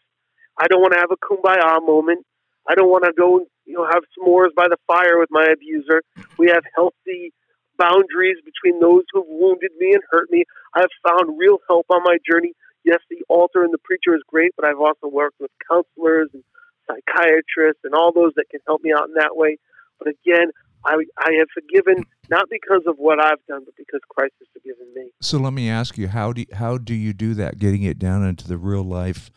I 0.59 0.67
don't 0.67 0.81
want 0.81 0.93
to 0.93 0.99
have 0.99 1.11
a 1.11 1.21
kumbaya 1.21 1.85
moment. 1.85 2.25
I 2.67 2.75
don't 2.75 2.89
want 2.89 3.05
to 3.05 3.13
go, 3.15 3.47
you 3.65 3.73
know, 3.73 3.85
have 3.85 4.03
s'mores 4.17 4.53
by 4.55 4.67
the 4.67 4.77
fire 4.87 5.19
with 5.19 5.29
my 5.31 5.47
abuser. 5.47 6.01
We 6.37 6.49
have 6.49 6.63
healthy 6.75 7.31
boundaries 7.77 8.37
between 8.43 8.81
those 8.81 9.03
who've 9.13 9.27
wounded 9.27 9.71
me 9.79 9.93
and 9.93 10.03
hurt 10.11 10.27
me. 10.31 10.43
I 10.75 10.81
have 10.81 10.91
found 11.07 11.37
real 11.37 11.59
help 11.69 11.85
on 11.89 12.03
my 12.03 12.17
journey. 12.29 12.53
Yes, 12.83 12.99
the 13.09 13.23
altar 13.29 13.63
and 13.63 13.73
the 13.73 13.83
preacher 13.83 14.15
is 14.15 14.21
great, 14.27 14.51
but 14.57 14.65
I've 14.65 14.79
also 14.79 15.07
worked 15.07 15.39
with 15.39 15.51
counselors 15.69 16.29
and 16.33 16.43
psychiatrists 16.87 17.83
and 17.83 17.93
all 17.93 18.11
those 18.11 18.33
that 18.35 18.49
can 18.49 18.59
help 18.65 18.81
me 18.81 18.91
out 18.91 19.07
in 19.07 19.15
that 19.15 19.35
way. 19.35 19.57
But 19.99 20.09
again, 20.09 20.51
I, 20.87 21.03
I 21.19 21.33
have 21.39 21.47
forgiven 21.53 22.05
not 22.29 22.47
because 22.49 22.83
of 22.87 22.95
what 22.97 23.19
I've 23.19 23.45
done, 23.47 23.63
but 23.65 23.75
because 23.75 23.99
Christ 24.09 24.33
has 24.39 24.47
forgiven 24.53 24.87
me. 24.95 25.09
So 25.21 25.37
let 25.37 25.53
me 25.53 25.69
ask 25.69 25.97
you, 25.97 26.07
how 26.07 26.31
do 26.31 26.45
how 26.53 26.77
do 26.77 26.93
you 26.93 27.13
do 27.13 27.33
that? 27.35 27.59
Getting 27.59 27.83
it 27.83 27.99
down 27.99 28.23
into 28.23 28.47
the 28.47 28.57
real 28.57 28.83
life, 28.83 29.29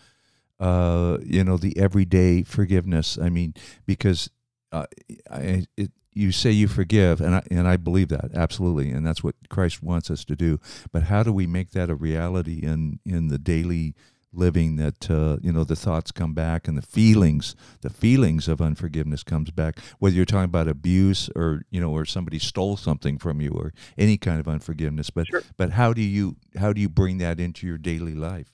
uh, 0.61 1.19
you 1.25 1.43
know, 1.43 1.57
the 1.57 1.77
everyday 1.77 2.43
forgiveness. 2.45 3.19
I 3.21 3.31
mean, 3.31 3.55
because 3.85 4.31
uh, 4.71 4.87
I, 5.31 5.67
it, 5.77 5.91
you 6.13 6.33
say 6.33 6.51
you 6.51 6.69
forgive, 6.69 7.21
and 7.21 7.37
I, 7.37 7.43
and 7.51 7.67
I 7.67 7.77
believe 7.77 8.09
that 8.09 8.31
absolutely, 8.35 8.91
and 8.91 9.05
that's 9.05 9.25
what 9.25 9.35
Christ 9.49 9.83
wants 9.83 10.11
us 10.11 10.25
to 10.27 10.37
do. 10.37 10.61
But 10.93 11.05
how 11.05 11.23
do 11.23 11.33
we 11.33 11.47
make 11.47 11.71
that 11.71 11.91
a 11.91 11.95
reality 11.95 12.61
in 12.63 13.01
in 13.05 13.29
the 13.29 13.39
daily 13.39 13.95
living? 14.33 14.77
That 14.77 15.11
uh, 15.11 15.39
you 15.43 15.53
know 15.53 15.65
the 15.65 15.77
thoughts 15.77 16.13
come 16.13 16.35
back 16.35 16.69
and 16.69 16.77
the 16.77 16.83
feelings, 16.83 17.55
the 17.81 17.91
feelings 17.91 18.49
of 18.49 18.61
unforgiveness 18.61 19.23
comes 19.23 19.51
back. 19.51 19.79
Whether 19.99 20.17
you're 20.17 20.25
talking 20.25 20.45
about 20.45 20.69
abuse 20.69 21.31
or 21.35 21.63
you 21.71 21.81
know, 21.81 21.91
or 21.91 22.05
somebody 22.05 22.39
stole 22.39 22.77
something 22.77 23.19
from 23.19 23.41
you, 23.41 23.51
or 23.51 23.73
any 23.99 24.17
kind 24.17 24.41
of 24.41 24.49
unforgiveness. 24.49 25.11
But 25.11 25.27
sure. 25.29 25.43
but 25.57 25.71
how 25.71 25.93
do 25.93 26.03
you 26.03 26.37
how 26.59 26.73
do 26.73 26.81
you 26.81 26.89
bring 26.89 27.19
that 27.19 27.41
into 27.41 27.67
your 27.67 27.79
daily 27.79 28.15
life? 28.15 28.53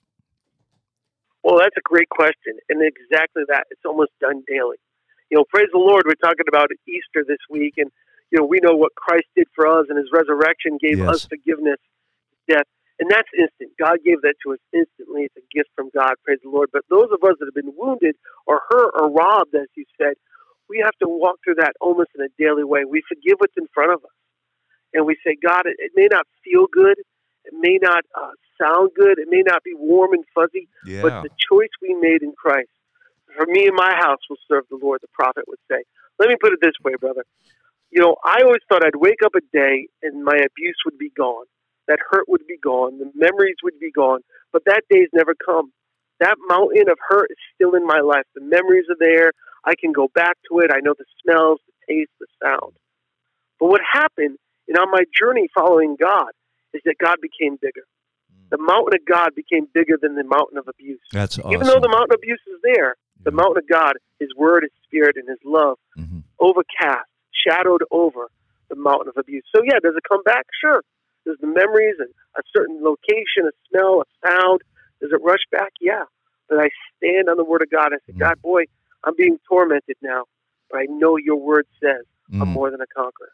Well, 1.42 1.59
that's 1.59 1.76
a 1.76 1.83
great 1.85 2.09
question, 2.09 2.59
and 2.68 2.83
exactly 2.83 3.45
that. 3.49 3.66
It's 3.71 3.85
almost 3.85 4.11
done 4.21 4.42
daily 4.49 4.76
you 5.30 5.37
know, 5.37 5.45
praise 5.49 5.68
the 5.73 5.78
Lord. 5.78 6.04
We're 6.06 6.14
talking 6.14 6.47
about 6.49 6.71
Easter 6.87 7.25
this 7.26 7.38
week, 7.50 7.75
and 7.78 7.90
you 8.30 8.38
know, 8.38 8.45
we 8.45 8.61
know 8.62 8.75
what 8.75 8.95
Christ 8.95 9.26
did 9.35 9.47
for 9.54 9.66
us, 9.66 9.87
and 9.88 9.99
His 9.99 10.09
resurrection 10.12 10.78
gave 10.80 10.99
yes. 10.99 11.09
us 11.09 11.26
forgiveness, 11.26 11.78
death, 12.49 12.66
and 12.98 13.10
that's 13.10 13.28
instant. 13.36 13.72
God 13.78 13.98
gave 14.04 14.22
that 14.22 14.34
to 14.44 14.52
us 14.54 14.62
instantly. 14.72 15.28
It's 15.28 15.36
a 15.36 15.46
gift 15.52 15.68
from 15.76 15.90
God. 15.94 16.14
Praise 16.24 16.38
the 16.42 16.50
Lord. 16.50 16.70
But 16.72 16.82
those 16.88 17.08
of 17.12 17.20
us 17.22 17.36
that 17.38 17.46
have 17.46 17.54
been 17.54 17.74
wounded 17.76 18.16
or 18.46 18.62
hurt 18.70 18.92
or 18.96 19.10
robbed, 19.10 19.54
as 19.54 19.68
you 19.76 19.84
said, 20.00 20.14
we 20.68 20.80
have 20.82 20.96
to 21.02 21.08
walk 21.08 21.36
through 21.44 21.56
that 21.56 21.74
almost 21.80 22.10
in 22.16 22.24
a 22.24 22.32
daily 22.38 22.64
way. 22.64 22.84
We 22.84 23.02
forgive 23.06 23.36
what's 23.38 23.56
in 23.56 23.68
front 23.72 23.92
of 23.92 24.02
us, 24.02 24.16
and 24.94 25.06
we 25.06 25.16
say, 25.24 25.36
God, 25.36 25.66
it, 25.66 25.76
it 25.78 25.92
may 25.94 26.08
not 26.10 26.26
feel 26.44 26.66
good. 26.72 26.98
It 27.44 27.54
may 27.54 27.78
not 27.80 28.02
uh, 28.16 28.34
sound 28.60 28.90
good. 28.96 29.18
It 29.18 29.28
may 29.30 29.42
not 29.46 29.62
be 29.62 29.74
warm 29.76 30.12
and 30.12 30.24
fuzzy, 30.34 30.68
yeah. 30.84 31.02
but 31.02 31.22
the 31.22 31.30
choice 31.38 31.70
we 31.80 31.94
made 31.94 32.22
in 32.22 32.32
Christ 32.32 32.70
for 33.36 33.46
me 33.46 33.66
and 33.66 33.76
my 33.76 33.92
house 33.94 34.20
will 34.28 34.40
serve 34.48 34.64
the 34.70 34.78
Lord, 34.80 35.00
the 35.02 35.12
prophet 35.12 35.44
would 35.46 35.60
say. 35.70 35.84
Let 36.18 36.28
me 36.28 36.36
put 36.40 36.52
it 36.52 36.60
this 36.62 36.74
way, 36.82 36.94
brother. 36.98 37.24
You 37.90 38.00
know, 38.02 38.16
I 38.24 38.42
always 38.42 38.62
thought 38.68 38.84
I'd 38.84 38.96
wake 38.96 39.20
up 39.24 39.34
a 39.36 39.44
day 39.52 39.88
and 40.02 40.24
my 40.24 40.34
abuse 40.34 40.78
would 40.84 40.98
be 40.98 41.10
gone. 41.10 41.44
That 41.88 41.99
hurt 42.11 42.28
would 42.28 42.47
be 42.47 42.59
gone. 42.59 42.99
The 42.99 43.11
memories 43.14 43.57
would 43.62 43.78
be 43.78 43.90
gone. 43.90 44.21
But 44.52 44.62
that 44.66 44.83
day's 44.90 45.09
never 45.12 45.35
come. 45.35 45.73
That 46.21 46.37
mountain 46.49 46.88
of 46.88 46.99
hurt 47.09 47.31
is 47.31 47.37
still 47.55 47.75
in 47.75 47.87
my 47.87 48.00
life. 48.00 48.25
The 48.35 48.40
memories 48.40 48.87
are 48.90 48.97
there. 48.99 49.33
I 49.64 49.75
can 49.75 49.93
go 49.93 50.09
back 50.14 50.37
to 50.50 50.61
it. 50.61 50.71
I 50.73 50.81
know 50.81 50.95
the 50.97 51.05
smells, 51.23 51.61
the 51.66 51.95
taste, 51.95 52.11
the 52.19 52.26
sound. 52.43 52.73
But 53.61 53.69
what 53.69 53.81
happened, 53.81 54.38
and 54.69 54.78
on 54.78 54.90
my 54.90 55.05
journey 55.19 55.49
following 55.55 55.97
God, 56.00 56.31
is 56.73 56.83
that 56.85 56.97
God 56.99 57.16
became 57.21 57.57
bigger. 57.61 57.85
The 58.50 58.59
mountain 58.59 58.95
of 58.95 59.05
God 59.05 59.35
became 59.35 59.66
bigger 59.75 59.99
than 60.00 60.14
the 60.14 60.23
mountain 60.23 60.59
of 60.59 60.69
abuse. 60.69 61.00
That's 61.12 61.38
awesome. 61.38 61.52
Even 61.52 61.66
though 61.66 61.81
the 61.81 61.88
mountain 61.88 62.12
of 62.12 62.21
abuse 62.23 62.40
is 62.47 62.61
there, 62.62 62.95
the 63.25 63.33
mountain 63.33 63.59
of 63.59 63.69
God, 63.69 63.95
His 64.21 64.28
Word, 64.37 64.62
His 64.62 64.73
Spirit, 64.85 65.16
and 65.16 65.28
His 65.28 65.38
love 65.45 65.78
mm-hmm. 65.99 66.21
overcast, 66.38 67.11
shadowed 67.35 67.83
over 67.90 68.28
the 68.69 68.76
mountain 68.76 69.09
of 69.09 69.16
abuse. 69.16 69.45
So 69.55 69.62
yeah, 69.64 69.78
does 69.83 69.95
it 69.97 70.05
come 70.09 70.23
back? 70.23 70.47
Sure. 70.61 70.83
There's 71.26 71.38
the 71.40 71.47
memories 71.47 71.97
and 71.99 72.09
a 72.37 72.42
certain 72.56 72.83
location, 72.83 73.45
a 73.45 73.52
smell, 73.68 74.02
a 74.02 74.26
sound. 74.26 74.62
Does 75.00 75.11
it 75.12 75.21
rush 75.23 75.45
back? 75.52 75.73
Yeah. 75.80 76.04
But 76.49 76.61
I 76.61 76.68
stand 76.97 77.28
on 77.28 77.37
the 77.37 77.45
Word 77.45 77.61
of 77.62 77.71
God. 77.71 77.88
I 77.92 77.97
say, 78.06 78.12
mm-hmm. 78.12 78.21
God, 78.21 78.40
boy, 78.40 78.62
I'm 79.04 79.14
being 79.16 79.38
tormented 79.49 79.97
now, 80.00 80.25
but 80.71 80.78
I 80.78 80.87
know 80.88 81.18
Your 81.18 81.37
Word 81.37 81.66
says 81.83 82.06
mm-hmm. 82.30 82.40
I'm 82.40 82.49
more 82.49 82.71
than 82.71 82.80
a 82.80 82.87
conqueror, 82.87 83.33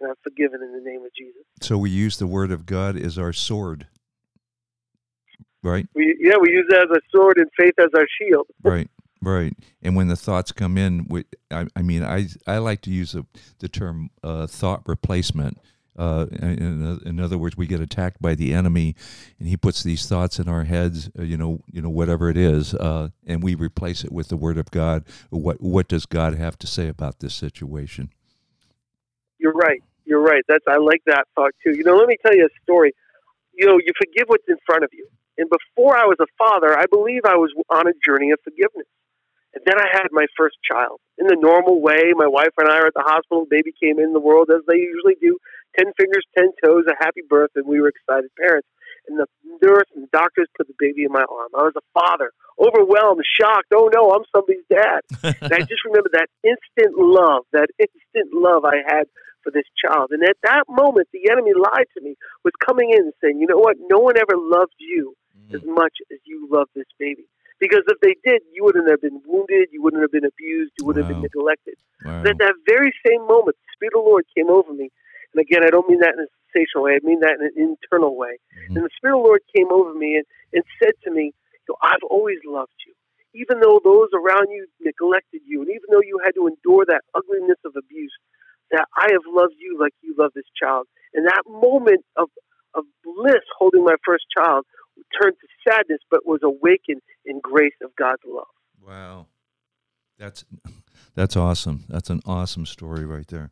and 0.00 0.10
I'm 0.10 0.16
forgiven 0.22 0.62
in 0.62 0.72
the 0.72 0.80
name 0.80 1.04
of 1.04 1.12
Jesus. 1.14 1.42
So 1.60 1.76
we 1.76 1.90
use 1.90 2.16
the 2.16 2.26
Word 2.26 2.52
of 2.52 2.64
God 2.64 2.96
as 2.96 3.18
our 3.18 3.32
sword 3.32 3.86
right? 5.62 5.86
We 5.94 6.16
yeah, 6.20 6.36
we 6.40 6.50
use 6.50 6.66
it 6.68 6.76
as 6.76 6.96
a 6.96 7.00
sword 7.10 7.38
and 7.38 7.48
faith 7.58 7.74
as 7.78 7.90
our 7.94 8.06
shield. 8.20 8.46
right, 8.62 8.90
right. 9.20 9.54
And 9.80 9.96
when 9.96 10.08
the 10.08 10.16
thoughts 10.16 10.52
come 10.52 10.76
in, 10.76 11.06
we, 11.08 11.24
I, 11.50 11.66
I 11.76 11.82
mean, 11.82 12.02
I 12.02 12.26
I 12.46 12.58
like 12.58 12.82
to 12.82 12.90
use 12.90 13.14
a, 13.14 13.26
the 13.58 13.68
term 13.68 14.10
uh, 14.22 14.46
thought 14.46 14.82
replacement. 14.86 15.58
Uh, 15.96 16.26
in, 16.30 17.00
in, 17.04 17.20
other 17.20 17.36
words, 17.36 17.56
we 17.56 17.66
get 17.66 17.80
attacked 17.80 18.20
by 18.20 18.34
the 18.34 18.54
enemy, 18.54 18.94
and 19.38 19.48
he 19.48 19.56
puts 19.56 19.82
these 19.82 20.06
thoughts 20.06 20.38
in 20.38 20.48
our 20.48 20.64
heads. 20.64 21.10
Uh, 21.18 21.22
you 21.22 21.36
know, 21.36 21.60
you 21.70 21.82
know, 21.82 21.90
whatever 21.90 22.30
it 22.30 22.36
is, 22.36 22.74
uh, 22.74 23.08
and 23.26 23.42
we 23.42 23.54
replace 23.54 24.02
it 24.02 24.10
with 24.10 24.28
the 24.28 24.36
Word 24.36 24.56
of 24.56 24.70
God. 24.70 25.04
What 25.28 25.60
what 25.60 25.88
does 25.88 26.06
God 26.06 26.34
have 26.34 26.58
to 26.60 26.66
say 26.66 26.88
about 26.88 27.20
this 27.20 27.34
situation? 27.34 28.10
You're 29.38 29.52
right. 29.52 29.82
You're 30.04 30.22
right. 30.22 30.42
That's 30.48 30.64
I 30.66 30.78
like 30.78 31.02
that 31.06 31.24
thought 31.34 31.52
too. 31.62 31.76
You 31.76 31.84
know, 31.84 31.96
let 31.96 32.08
me 32.08 32.16
tell 32.24 32.34
you 32.34 32.46
a 32.46 32.62
story. 32.62 32.92
You 33.52 33.66
know, 33.66 33.78
you 33.78 33.92
forgive 33.98 34.28
what's 34.28 34.48
in 34.48 34.56
front 34.64 34.84
of 34.84 34.90
you. 34.92 35.06
And 35.36 35.48
before 35.50 35.96
I 35.96 36.04
was 36.04 36.16
a 36.20 36.26
father, 36.38 36.78
I 36.78 36.86
believe 36.90 37.22
I 37.24 37.36
was 37.36 37.52
on 37.68 37.86
a 37.86 37.92
journey 38.04 38.30
of 38.30 38.38
forgiveness. 38.44 38.86
And 39.54 39.62
then 39.66 39.78
I 39.78 39.88
had 39.92 40.08
my 40.12 40.26
first 40.36 40.56
child. 40.64 41.00
In 41.18 41.26
the 41.26 41.36
normal 41.36 41.80
way, 41.80 42.12
my 42.14 42.26
wife 42.26 42.52
and 42.56 42.68
I 42.68 42.78
are 42.78 42.86
at 42.86 42.94
the 42.94 43.04
hospital. 43.04 43.46
Baby 43.48 43.72
came 43.78 43.98
in 43.98 44.12
the 44.12 44.20
world 44.20 44.48
as 44.48 44.62
they 44.66 44.78
usually 44.78 45.16
do 45.20 45.38
10 45.78 45.92
fingers, 45.98 46.24
10 46.36 46.50
toes, 46.64 46.84
a 46.88 46.96
happy 46.98 47.22
birth, 47.28 47.50
and 47.54 47.66
we 47.66 47.80
were 47.80 47.88
excited 47.88 48.30
parents. 48.38 48.68
And 49.08 49.18
the 49.18 49.26
nurse 49.62 49.88
and 49.96 50.10
doctors 50.12 50.48
put 50.56 50.68
the 50.68 50.78
baby 50.78 51.04
in 51.04 51.12
my 51.12 51.24
arm. 51.26 51.50
I 51.58 51.66
was 51.66 51.74
a 51.74 51.82
father, 51.92 52.30
overwhelmed, 52.58 53.22
shocked. 53.26 53.74
Oh 53.74 53.90
no, 53.92 54.14
I'm 54.14 54.22
somebody's 54.30 54.62
dad. 54.70 55.02
and 55.42 55.52
I 55.52 55.58
just 55.66 55.82
remember 55.84 56.10
that 56.12 56.30
instant 56.44 56.94
love, 56.96 57.42
that 57.52 57.68
instant 57.78 58.30
love 58.32 58.64
I 58.64 58.78
had 58.86 59.10
for 59.42 59.50
this 59.50 59.66
child. 59.74 60.10
And 60.12 60.22
at 60.22 60.38
that 60.44 60.64
moment, 60.68 61.08
the 61.12 61.30
enemy 61.30 61.50
lied 61.54 61.90
to 61.98 62.00
me, 62.00 62.14
was 62.44 62.54
coming 62.64 62.90
in 62.90 63.10
and 63.10 63.14
saying, 63.20 63.40
you 63.40 63.46
know 63.46 63.58
what? 63.58 63.76
No 63.90 63.98
one 63.98 64.16
ever 64.16 64.38
loved 64.38 64.78
you 64.78 65.14
mm. 65.34 65.54
as 65.54 65.62
much 65.66 65.98
as 66.12 66.18
you 66.24 66.48
love 66.50 66.68
this 66.74 66.86
baby. 66.98 67.26
Because 67.58 67.82
if 67.86 67.98
they 68.00 68.16
did, 68.26 68.42
you 68.52 68.64
wouldn't 68.64 68.90
have 68.90 69.00
been 69.00 69.22
wounded, 69.26 69.68
you 69.70 69.82
wouldn't 69.82 70.02
have 70.02 70.10
been 70.10 70.26
abused, 70.26 70.72
you 70.78 70.86
wouldn't 70.86 71.06
wow. 71.06 71.14
have 71.14 71.22
been 71.22 71.30
neglected. 71.30 71.74
Wow. 72.04 72.22
at 72.26 72.38
that 72.38 72.54
very 72.66 72.90
same 73.06 73.22
moment, 73.26 73.54
the 73.54 73.70
Spirit 73.74 73.94
of 73.94 74.02
the 74.02 74.10
Lord 74.10 74.24
came 74.34 74.50
over 74.50 74.72
me. 74.72 74.90
And 75.34 75.40
again, 75.40 75.64
I 75.64 75.70
don't 75.70 75.88
mean 75.88 76.00
that 76.00 76.14
in 76.14 76.24
a 76.24 76.30
sensational 76.52 76.84
way, 76.84 77.00
I 77.00 77.04
mean 77.04 77.20
that 77.20 77.40
in 77.40 77.46
an 77.46 77.56
internal 77.56 78.16
way. 78.16 78.36
Mm-hmm. 78.36 78.76
And 78.76 78.84
the 78.84 78.94
Spirit 78.96 79.16
of 79.16 79.24
the 79.24 79.28
Lord 79.28 79.42
came 79.54 79.72
over 79.72 79.94
me 79.94 80.16
and, 80.16 80.26
and 80.52 80.62
said 80.82 80.92
to 81.04 81.10
me, 81.10 81.32
I've 81.82 82.04
always 82.10 82.38
loved 82.44 82.76
you. 82.86 82.92
Even 83.34 83.60
though 83.60 83.80
those 83.82 84.08
around 84.12 84.50
you 84.50 84.66
neglected 84.80 85.40
you, 85.46 85.62
and 85.62 85.70
even 85.70 85.88
though 85.90 86.04
you 86.04 86.20
had 86.22 86.34
to 86.34 86.46
endure 86.46 86.84
that 86.86 87.00
ugliness 87.14 87.56
of 87.64 87.72
abuse, 87.76 88.12
that 88.70 88.86
I 88.96 89.08
have 89.10 89.22
loved 89.26 89.54
you 89.58 89.78
like 89.80 89.94
you 90.02 90.14
love 90.18 90.32
this 90.34 90.48
child. 90.60 90.86
And 91.14 91.26
that 91.26 91.42
moment 91.48 92.04
of, 92.16 92.28
of 92.74 92.84
bliss 93.02 93.44
holding 93.58 93.84
my 93.84 93.96
first 94.04 94.24
child 94.36 94.66
turned 95.20 95.36
to 95.40 95.48
sadness, 95.70 96.00
but 96.10 96.26
was 96.26 96.40
awakened 96.42 97.00
in 97.24 97.40
grace 97.40 97.76
of 97.82 97.94
God's 97.96 98.22
love. 98.26 98.52
Wow, 98.86 99.26
that's 100.18 100.44
that's 101.14 101.36
awesome. 101.36 101.84
That's 101.88 102.10
an 102.10 102.20
awesome 102.26 102.66
story 102.66 103.04
right 103.04 103.26
there. 103.28 103.50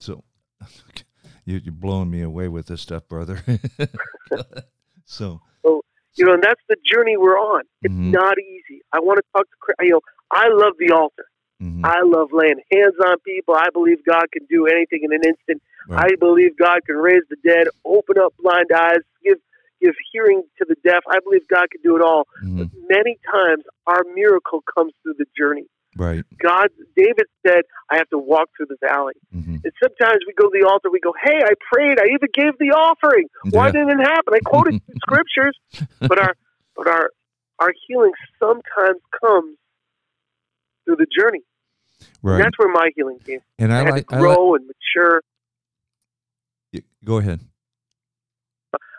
So, 0.00 0.24
you, 1.44 1.56
are 1.56 1.70
blowing 1.70 2.10
me 2.10 2.22
away 2.22 2.48
with 2.48 2.66
this 2.66 2.80
stuff, 2.80 3.08
brother. 3.08 3.42
so, 5.04 5.40
so 5.64 5.82
you 6.14 6.26
know, 6.26 6.34
and 6.34 6.42
that's 6.42 6.60
the 6.68 6.76
journey 6.84 7.16
we're 7.16 7.38
on. 7.38 7.62
It's 7.82 7.92
mm-hmm. 7.92 8.10
not 8.10 8.38
easy. 8.38 8.82
I 8.92 9.00
want 9.00 9.18
to 9.18 9.24
talk 9.34 9.46
to 9.46 9.84
you 9.84 9.92
know. 9.92 10.00
I 10.30 10.48
love 10.48 10.74
the 10.78 10.92
altar. 10.92 11.26
Mhm. 11.62 11.84
I 11.84 12.02
love 12.02 12.30
laying 12.32 12.60
hands 12.72 12.94
on 13.06 13.18
people. 13.20 13.54
I 13.54 13.68
believe 13.72 14.04
God 14.04 14.26
can 14.32 14.44
do 14.50 14.66
anything 14.66 15.00
in 15.04 15.12
an 15.12 15.20
instant. 15.24 15.62
Right. 15.88 16.12
I 16.12 16.16
believe 16.16 16.56
God 16.56 16.80
can 16.86 16.96
raise 16.96 17.22
the 17.30 17.36
dead, 17.44 17.68
open 17.84 18.16
up 18.18 18.34
blind 18.38 18.70
eyes, 18.74 19.00
give 19.22 19.38
give 19.80 19.94
hearing 20.12 20.42
to 20.58 20.64
the 20.68 20.76
deaf. 20.84 21.02
I 21.08 21.18
believe 21.24 21.46
God 21.48 21.70
can 21.70 21.80
do 21.82 21.96
it 21.96 22.02
all. 22.02 22.26
Mhm. 22.42 22.70
Many 22.88 23.18
times 23.30 23.64
our 23.86 24.04
miracle 24.14 24.62
comes 24.62 24.92
through 25.02 25.14
the 25.14 25.26
journey. 25.36 25.66
Right. 25.96 26.24
God, 26.42 26.68
David 26.96 27.26
said, 27.46 27.62
I 27.90 27.96
have 27.96 28.08
to 28.10 28.18
walk 28.18 28.48
through 28.56 28.66
the 28.66 28.76
valley. 28.80 29.14
hmm 29.32 29.56
And 29.64 29.72
sometimes 29.82 30.18
we 30.26 30.32
go 30.34 30.48
to 30.48 30.58
the 30.58 30.66
altar, 30.66 30.90
we 30.90 31.00
go, 31.00 31.12
Hey, 31.22 31.38
I 31.44 31.52
prayed, 31.72 31.98
I 32.00 32.06
even 32.06 32.28
gave 32.34 32.58
the 32.58 32.72
offering. 32.74 33.28
Why 33.50 33.66
Yeah. 33.66 33.72
didn't 33.72 34.00
it 34.00 34.04
happen? 34.04 34.34
I 34.34 34.40
quoted 34.44 34.80
scriptures, 35.00 35.56
but 36.00 36.18
our 36.18 36.34
but 36.76 36.88
our 36.88 37.10
our 37.58 37.72
healing 37.86 38.12
sometimes 38.40 39.00
comes 39.22 39.56
through 40.84 40.96
the 40.96 41.06
journey. 41.06 41.40
And 42.00 42.32
Right. 42.32 42.42
that's 42.42 42.58
where 42.58 42.72
my 42.72 42.90
healing 42.96 43.18
came. 43.26 43.40
And 43.58 43.72
I, 43.72 43.80
I 43.80 43.84
had 43.84 43.94
like. 43.94 44.06
to 44.08 44.14
I 44.14 44.20
like 44.20 44.36
grow 44.36 44.54
and 44.54 44.66
mature. 44.66 45.22
go 47.04 47.18
ahead. 47.18 47.40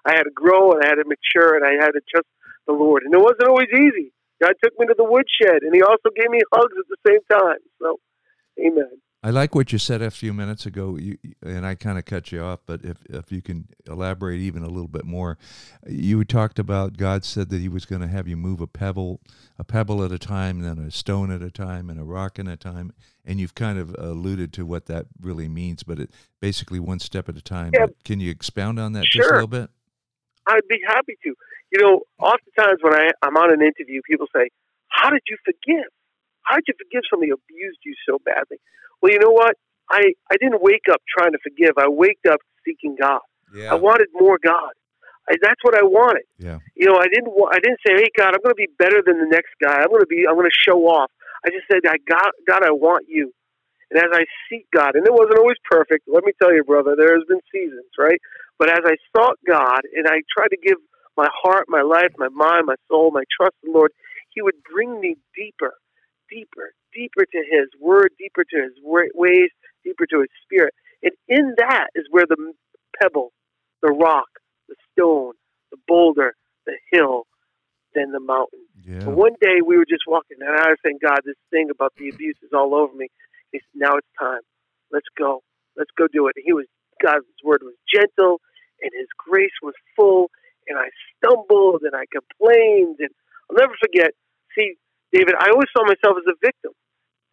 I 0.05 0.15
had 0.15 0.23
to 0.23 0.31
grow 0.31 0.73
and 0.73 0.83
I 0.83 0.87
had 0.87 0.95
to 0.95 1.05
mature 1.05 1.55
and 1.55 1.65
I 1.65 1.83
had 1.83 1.91
to 1.91 2.01
trust 2.13 2.27
the 2.67 2.73
Lord. 2.73 3.03
And 3.03 3.13
it 3.13 3.19
wasn't 3.19 3.47
always 3.47 3.69
easy. 3.73 4.11
God 4.43 4.53
took 4.63 4.77
me 4.77 4.85
to 4.87 4.95
the 4.97 5.05
woodshed 5.05 5.63
and 5.63 5.73
He 5.73 5.81
also 5.81 6.09
gave 6.15 6.29
me 6.29 6.39
hugs 6.53 6.73
at 6.77 6.85
the 6.89 6.97
same 7.07 7.19
time. 7.31 7.59
So, 7.81 7.99
Amen. 8.59 8.99
I 9.25 9.29
like 9.29 9.55
what 9.55 9.71
you 9.71 9.79
said 9.79 10.01
a 10.01 10.11
few 10.11 10.33
minutes 10.33 10.65
ago, 10.65 10.97
you, 10.97 11.17
and 11.41 11.65
I 11.65 11.75
kind 11.75 11.97
of 11.97 12.03
cut 12.03 12.33
you 12.33 12.43
off. 12.43 12.59
But 12.65 12.83
if 12.83 12.97
if 13.09 13.31
you 13.31 13.41
can 13.41 13.69
elaborate 13.87 14.41
even 14.41 14.63
a 14.63 14.67
little 14.67 14.89
bit 14.89 15.05
more, 15.05 15.37
you 15.87 16.25
talked 16.25 16.59
about 16.59 16.97
God 16.97 17.23
said 17.23 17.49
that 17.49 17.61
He 17.61 17.69
was 17.69 17.85
going 17.85 18.01
to 18.01 18.07
have 18.09 18.27
you 18.27 18.35
move 18.35 18.59
a 18.59 18.67
pebble, 18.67 19.21
a 19.57 19.63
pebble 19.63 20.03
at 20.03 20.11
a 20.11 20.19
time, 20.19 20.59
then 20.59 20.77
a 20.77 20.91
stone 20.91 21.31
at 21.31 21.41
a 21.41 21.49
time, 21.49 21.89
and 21.89 22.01
a 22.01 22.03
rock 22.03 22.37
at 22.37 22.49
a 22.49 22.57
time. 22.57 22.91
And 23.23 23.39
you've 23.39 23.55
kind 23.55 23.79
of 23.79 23.95
alluded 23.97 24.51
to 24.53 24.65
what 24.65 24.87
that 24.87 25.05
really 25.21 25.47
means, 25.47 25.83
but 25.83 25.99
it 25.99 26.09
basically 26.41 26.81
one 26.81 26.99
step 26.99 27.29
at 27.29 27.37
a 27.37 27.41
time. 27.41 27.71
Yeah. 27.73 27.85
Can 28.03 28.19
you 28.19 28.29
expound 28.29 28.77
on 28.77 28.91
that 28.91 29.05
just 29.05 29.29
a 29.29 29.33
little 29.35 29.47
bit? 29.47 29.69
I'd 30.47 30.67
be 30.67 30.81
happy 30.85 31.17
to. 31.23 31.33
You 31.73 31.81
know, 31.81 32.01
oftentimes 32.21 32.79
when 32.81 32.93
I, 32.93 33.09
I'm 33.25 33.35
on 33.35 33.51
an 33.51 33.65
interview, 33.65 34.01
people 34.05 34.27
say, 34.29 34.49
How 34.89 35.09
did 35.09 35.25
you 35.27 35.37
forgive? 35.43 35.89
How 36.43 36.55
did 36.55 36.65
you 36.69 36.75
forgive 36.77 37.01
somebody 37.09 37.33
who 37.33 37.41
abused 37.41 37.81
you 37.83 37.95
so 38.07 38.19
badly? 38.23 38.61
Well, 39.01 39.11
you 39.11 39.19
know 39.19 39.31
what? 39.31 39.57
I, 39.89 40.13
I 40.31 40.37
didn't 40.37 40.61
wake 40.61 40.85
up 40.91 41.01
trying 41.09 41.33
to 41.33 41.39
forgive. 41.41 41.75
I 41.77 41.89
waked 41.89 42.27
up 42.27 42.39
seeking 42.63 42.95
God. 42.99 43.25
Yeah. 43.53 43.71
I 43.71 43.75
wanted 43.75 44.07
more 44.13 44.37
God. 44.37 44.71
I, 45.29 45.35
that's 45.41 45.59
what 45.63 45.75
I 45.75 45.83
wanted. 45.83 46.23
Yeah. 46.37 46.59
You 46.75 46.85
know, 46.87 46.97
I 46.97 47.07
didn't. 47.07 47.31
I 47.31 47.59
didn't 47.59 47.79
say, 47.85 47.95
"Hey, 47.95 48.11
God, 48.15 48.35
I'm 48.35 48.43
going 48.43 48.55
to 48.55 48.59
be 48.59 48.69
better 48.77 49.01
than 49.05 49.19
the 49.19 49.29
next 49.29 49.55
guy. 49.61 49.81
I'm 49.81 49.89
going 49.89 50.03
to 50.03 50.09
be. 50.09 50.25
I'm 50.27 50.35
going 50.35 50.49
to 50.49 50.63
show 50.67 50.83
off." 50.87 51.11
I 51.45 51.49
just 51.49 51.63
said, 51.71 51.79
"I 51.87 51.97
God, 52.09 52.31
God, 52.47 52.63
I 52.63 52.71
want 52.71 53.05
you." 53.07 53.31
And 53.91 54.01
as 54.01 54.11
I 54.11 54.25
seek 54.49 54.65
God, 54.75 54.95
and 54.95 55.05
it 55.05 55.13
wasn't 55.13 55.39
always 55.39 55.57
perfect. 55.69 56.05
Let 56.07 56.25
me 56.25 56.33
tell 56.41 56.53
you, 56.53 56.63
brother, 56.63 56.95
there 56.97 57.15
has 57.15 57.23
been 57.27 57.39
seasons, 57.53 57.87
right? 57.97 58.19
But 58.59 58.69
as 58.69 58.81
I 58.83 58.95
sought 59.15 59.37
God 59.47 59.81
and 59.95 60.07
I 60.07 60.25
tried 60.35 60.49
to 60.49 60.57
give 60.57 60.77
my 61.17 61.27
heart, 61.31 61.65
my 61.67 61.81
life, 61.81 62.11
my 62.17 62.29
mind, 62.29 62.65
my 62.65 62.75
soul, 62.87 63.11
my 63.11 63.23
trust 63.39 63.55
in 63.63 63.71
the 63.71 63.77
Lord, 63.77 63.91
He 64.29 64.41
would 64.41 64.55
bring 64.71 64.99
me 64.99 65.15
deeper, 65.35 65.73
deeper, 66.29 66.73
deeper 66.93 67.25
to 67.25 67.37
His 67.49 67.69
Word, 67.79 68.11
deeper 68.17 68.43
to 68.43 68.57
His 68.63 68.73
wa- 68.81 69.13
ways, 69.13 69.49
deeper 69.83 70.05
to 70.07 70.21
His 70.21 70.29
Spirit. 70.43 70.73
And 71.03 71.13
in 71.27 71.55
that 71.57 71.87
is 71.95 72.05
where 72.09 72.25
the 72.27 72.53
pebble, 73.01 73.31
the 73.81 73.89
rock, 73.89 74.27
the 74.69 74.75
stone, 74.91 75.33
the 75.71 75.77
boulder, 75.87 76.35
the 76.65 76.77
hill, 76.91 77.23
then 77.93 78.11
the 78.11 78.19
mountain. 78.19 78.65
Yeah. 78.85 79.05
One 79.05 79.33
day 79.41 79.61
we 79.65 79.77
were 79.77 79.85
just 79.85 80.03
walking, 80.07 80.37
and 80.39 80.49
I 80.49 80.69
was 80.69 80.77
saying, 80.83 80.99
God, 81.03 81.21
this 81.25 81.39
thing 81.51 81.69
about 81.69 81.93
the 81.97 82.09
abuse 82.09 82.37
is 82.41 82.51
all 82.53 82.73
over 82.75 82.93
me. 82.93 83.07
He 83.51 83.59
said, 83.59 83.75
now 83.75 83.97
it's 83.97 84.07
time. 84.19 84.41
Let's 84.91 85.07
go. 85.17 85.41
Let's 85.77 85.91
go 85.97 86.07
do 86.07 86.27
it. 86.27 86.33
And 86.37 86.45
he 86.45 86.53
was, 86.53 86.65
God's 87.01 87.25
word 87.43 87.61
was 87.63 87.75
gentle, 87.91 88.39
and 88.81 88.91
his 88.93 89.07
grace 89.17 89.55
was 89.61 89.73
full, 89.95 90.29
and 90.67 90.77
I 90.77 90.89
stumbled, 91.17 91.83
and 91.83 91.95
I 91.95 92.05
complained, 92.09 92.99
and 92.99 93.11
I'll 93.49 93.57
never 93.59 93.75
forget. 93.79 94.11
See, 94.57 94.75
David, 95.11 95.35
I 95.39 95.51
always 95.53 95.69
saw 95.75 95.83
myself 95.85 96.17
as 96.17 96.27
a 96.27 96.37
victim. 96.41 96.73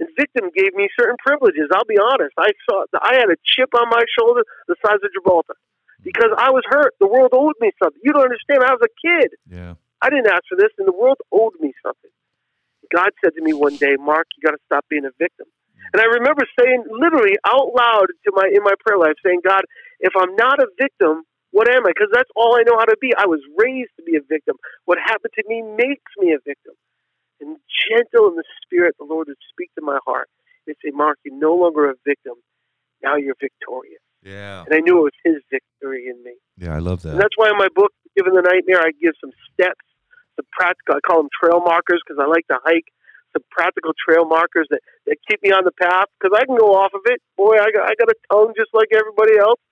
And 0.00 0.08
victim 0.16 0.48
gave 0.56 0.72
me 0.72 0.88
certain 0.98 1.20
privileges. 1.20 1.68
I'll 1.72 1.84
be 1.84 2.00
honest. 2.00 2.32
I 2.40 2.56
saw 2.64 2.88
I 3.04 3.20
had 3.20 3.28
a 3.28 3.36
chip 3.44 3.68
on 3.76 3.88
my 3.92 4.00
shoulder 4.16 4.48
the 4.66 4.76
size 4.80 4.96
of 5.04 5.12
Gibraltar 5.12 5.60
because 6.02 6.32
I 6.36 6.50
was 6.50 6.64
hurt. 6.68 6.96
The 7.00 7.06
world 7.06 7.36
owed 7.36 7.56
me 7.60 7.70
something. 7.76 8.00
You 8.02 8.12
don't 8.12 8.24
understand. 8.24 8.64
I 8.64 8.72
was 8.72 8.80
a 8.80 8.92
kid. 8.96 9.36
Yeah. 9.44 9.74
I 10.00 10.08
didn't 10.08 10.32
ask 10.32 10.48
for 10.48 10.56
this, 10.56 10.72
and 10.78 10.88
the 10.88 10.96
world 10.96 11.20
owed 11.30 11.52
me 11.60 11.76
something. 11.84 12.10
God 12.88 13.12
said 13.22 13.36
to 13.36 13.42
me 13.42 13.52
one 13.52 13.76
day, 13.76 13.96
Mark, 14.00 14.26
you 14.36 14.40
got 14.42 14.56
to 14.56 14.62
stop 14.64 14.84
being 14.88 15.04
a 15.04 15.12
victim. 15.18 15.46
And 15.92 16.00
I 16.00 16.06
remember 16.06 16.46
saying 16.58 16.84
literally 16.88 17.36
out 17.44 17.74
loud 17.74 18.08
to 18.24 18.32
my 18.32 18.48
in 18.52 18.62
my 18.62 18.74
prayer 18.84 18.98
life, 18.98 19.18
saying, 19.24 19.40
God, 19.44 19.62
if 19.98 20.12
I'm 20.16 20.34
not 20.36 20.60
a 20.60 20.66
victim, 20.78 21.24
what 21.50 21.68
am 21.68 21.86
I? 21.86 21.90
Because 21.90 22.10
that's 22.12 22.30
all 22.36 22.56
I 22.56 22.62
know 22.62 22.78
how 22.78 22.84
to 22.86 22.96
be. 23.00 23.12
I 23.16 23.26
was 23.26 23.40
raised 23.56 23.90
to 23.96 24.02
be 24.02 24.16
a 24.16 24.22
victim. 24.22 24.56
What 24.84 24.98
happened 24.98 25.32
to 25.34 25.44
me 25.48 25.62
makes 25.62 26.12
me 26.18 26.32
a 26.32 26.38
victim. 26.38 26.74
And 27.40 27.56
gentle 27.88 28.28
in 28.28 28.36
the 28.36 28.44
spirit, 28.62 28.94
the 28.98 29.06
Lord 29.06 29.28
would 29.28 29.40
speak 29.50 29.70
to 29.74 29.82
my 29.82 29.98
heart 30.06 30.28
and 30.66 30.76
say, 30.84 30.90
Mark, 30.92 31.18
you're 31.24 31.34
no 31.34 31.54
longer 31.54 31.88
a 31.90 31.94
victim. 32.06 32.34
Now 33.02 33.16
you're 33.16 33.38
victorious. 33.40 34.02
Yeah. 34.22 34.64
And 34.68 34.74
I 34.74 34.80
knew 34.84 34.98
it 34.98 35.10
was 35.10 35.18
His 35.24 35.40
victory 35.50 36.06
in 36.06 36.22
me. 36.22 36.34
Yeah. 36.58 36.76
I 36.76 36.78
love 36.78 37.04
And 37.04 37.14
that. 37.16 37.20
that's 37.24 37.36
why 37.36 37.48
in 37.48 37.56
my 37.56 37.68
book, 37.74 37.92
Forgiving 38.12 38.36
the 38.36 38.44
Nightmare, 38.44 38.82
I 38.84 38.92
give 39.00 39.14
some 39.20 39.32
steps, 39.50 39.80
some 40.36 40.46
practical, 40.52 40.96
I 40.96 41.00
call 41.00 41.22
them 41.24 41.32
trail 41.32 41.60
markers 41.64 42.02
because 42.04 42.20
I 42.20 42.28
like 42.28 42.46
to 42.48 42.58
hike, 42.62 42.92
some 43.32 43.42
practical 43.50 43.94
trail 43.96 44.26
markers 44.26 44.66
that, 44.70 44.82
that 45.06 45.16
keep 45.28 45.40
me 45.42 45.50
on 45.50 45.64
the 45.64 45.72
path 45.72 46.10
because 46.18 46.36
I 46.36 46.44
can 46.44 46.58
go 46.58 46.74
off 46.74 46.92
of 46.92 47.00
it. 47.06 47.22
Boy, 47.38 47.56
I 47.56 47.70
got, 47.72 47.86
I 47.88 47.94
got 47.96 48.10
a 48.10 48.18
tongue 48.28 48.52
just 48.58 48.74
like 48.74 48.90
everybody 48.92 49.38
else, 49.38 49.62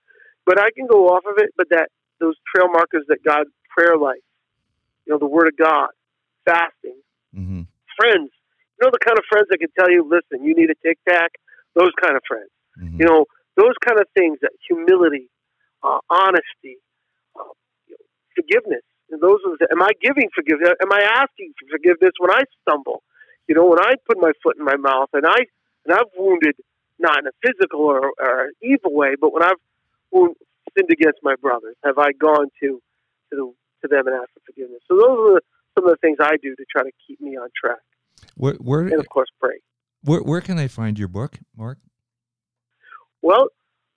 but 0.49 0.59
I 0.59 0.71
can 0.73 0.87
go 0.89 1.13
off 1.13 1.25
of 1.29 1.37
it. 1.37 1.51
But 1.57 1.69
that 1.69 1.89
those 2.19 2.35
trail 2.49 2.69
markers 2.73 3.05
that 3.09 3.23
God, 3.23 3.45
prayer 3.77 3.97
life, 3.97 4.25
you 5.05 5.13
know, 5.13 5.19
the 5.19 5.29
Word 5.29 5.49
of 5.49 5.57
God, 5.57 5.91
fasting, 6.49 6.97
hmm 7.35 7.63
friends, 7.99 8.31
you 8.79 8.87
know, 8.87 8.91
the 8.95 9.03
kind 9.05 9.19
of 9.19 9.25
friends 9.29 9.49
that 9.51 9.59
can 9.59 9.69
tell 9.77 9.91
you, 9.91 10.07
listen, 10.07 10.47
you 10.47 10.55
need 10.55 10.71
a 10.71 10.79
tic 10.87 10.99
tac, 11.09 11.33
those 11.75 11.91
kind 12.01 12.17
of 12.17 12.23
friends. 12.27 12.51
Hmm 12.79 12.97
you 12.99 13.07
know 13.07 13.27
those 13.57 13.75
kind 13.87 14.01
of 14.01 14.07
things 14.15 14.39
that 14.43 14.53
humility 14.67 15.29
uh, 15.83 15.99
honesty 16.11 16.79
uh, 17.35 17.53
you 17.87 17.95
know, 17.99 18.05
forgiveness 18.35 18.87
and 19.11 19.21
those 19.21 19.39
are 19.47 19.57
the, 19.59 19.67
am 19.73 19.83
i 19.83 19.91
giving 20.01 20.29
forgiveness? 20.35 20.75
Am 20.83 20.93
i 20.93 21.03
asking 21.23 21.53
for 21.59 21.67
forgiveness 21.77 22.13
when 22.19 22.31
i 22.31 22.43
stumble? 22.63 23.03
You 23.49 23.55
know 23.57 23.67
when 23.67 23.81
i 23.81 23.95
put 24.07 24.19
my 24.21 24.33
foot 24.43 24.57
in 24.59 24.65
my 24.65 24.77
mouth 24.77 25.11
and 25.13 25.27
i 25.27 25.41
and 25.85 25.91
i've 25.95 26.11
wounded 26.17 26.55
not 26.99 27.19
in 27.21 27.27
a 27.27 27.35
physical 27.43 27.81
or, 27.81 28.13
or 28.21 28.51
evil 28.63 28.95
way 28.95 29.15
but 29.21 29.33
when 29.33 29.43
i've 29.43 29.63
wound, 30.13 30.35
sinned 30.77 30.91
against 30.91 31.19
my 31.23 31.35
brothers 31.41 31.77
have 31.85 31.99
i 31.99 32.11
gone 32.13 32.47
to 32.61 32.81
to 33.31 33.37
the, 33.37 33.53
to 33.83 33.89
them 33.89 34.07
and 34.07 34.17
asked 34.17 34.33
for 34.35 34.41
forgiveness 34.47 34.81
so 34.89 34.97
those 34.97 35.37
are 35.37 35.43
some 35.77 35.85
of 35.87 35.91
the 35.91 35.97
things 36.01 36.19
i 36.21 36.37
do 36.43 36.55
to 36.57 36.65
try 36.71 36.83
to 36.83 36.91
keep 37.07 37.21
me 37.21 37.37
on 37.37 37.49
track 37.59 37.79
Where 38.37 38.55
where, 38.55 38.81
and 38.81 39.01
of 39.01 39.09
course 39.09 39.29
pray 39.41 39.59
where 40.05 40.21
where 40.23 40.41
can 40.41 40.59
I 40.59 40.69
find 40.69 40.97
your 40.97 41.09
book, 41.09 41.39
Mark? 41.57 41.79
Well, 43.21 43.49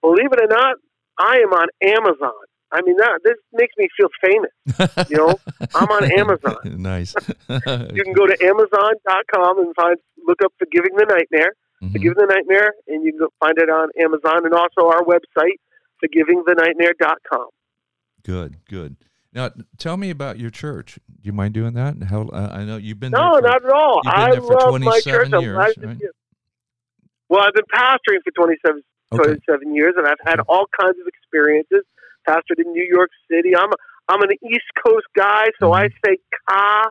believe 0.01 0.31
it 0.33 0.41
or 0.41 0.47
not, 0.47 0.77
I 1.19 1.37
am 1.45 1.53
on 1.53 1.67
Amazon. 1.83 2.41
I 2.71 2.81
mean, 2.81 2.95
that 2.97 3.19
this 3.23 3.35
makes 3.53 3.75
me 3.77 3.87
feel 3.95 4.07
famous. 4.23 5.09
You 5.09 5.17
know, 5.17 5.39
I'm 5.75 5.89
on 5.89 6.03
Amazon. 6.19 6.57
nice. 6.81 7.13
You 7.49 8.03
can 8.03 8.13
go 8.13 8.25
to 8.25 8.35
Amazon.com 8.43 9.59
and 9.59 9.75
find 9.75 9.97
look 10.25 10.41
up 10.43 10.53
"Forgiving 10.57 10.95
the 10.95 11.05
Nightmare," 11.05 11.53
Mhm. 11.83 11.91
"Forgiving 11.91 12.17
the 12.17 12.33
Nightmare," 12.33 12.73
and 12.87 13.03
you 13.05 13.11
can 13.11 13.19
go 13.19 13.27
find 13.39 13.57
it 13.57 13.69
on 13.69 13.89
Amazon 13.99 14.45
and 14.45 14.53
also 14.55 14.87
our 14.87 15.03
website, 15.03 15.59
"ForgivingTheNightmare.com." 16.03 17.47
Good, 18.23 18.57
good. 18.69 18.95
Now, 19.33 19.49
tell 19.77 19.95
me 19.97 20.09
about 20.09 20.39
your 20.39 20.49
church. 20.49 20.95
Do 20.95 21.21
you 21.23 21.31
mind 21.33 21.53
doing 21.53 21.73
that? 21.73 21.95
How 22.03 22.23
uh, 22.27 22.49
I 22.51 22.65
know 22.65 22.77
you've 22.77 22.99
been 22.99 23.11
No. 23.11 23.35
For, 23.37 23.41
not 23.41 23.63
at 23.65 23.71
all. 23.71 24.01
I 24.05 24.31
love 24.31 24.81
my 24.81 24.99
church. 24.99 25.29
Years, 25.31 25.55
right? 25.55 25.97
Well, 27.29 27.41
I've 27.41 27.53
been 27.53 27.63
pastoring 27.73 28.19
for 28.25 28.31
27, 28.35 28.81
okay. 29.13 29.23
27 29.23 29.73
years, 29.73 29.93
and 29.97 30.05
I've 30.05 30.19
had 30.25 30.39
Okay. 30.41 30.47
all 30.49 30.65
kinds 30.79 30.97
of 30.99 31.07
experiences. 31.07 31.83
Pastored 32.27 32.59
in 32.63 32.71
New 32.73 32.83
York 32.83 33.09
City. 33.31 33.55
I'm 33.55 33.69
I'm 34.09 34.21
an 34.21 34.31
East 34.43 34.67
Coast 34.85 35.07
guy, 35.15 35.45
so 35.59 35.71
I 35.73 35.85
Mm-hmm. 35.87 35.95
say 36.05 36.17
ka, 36.49 36.89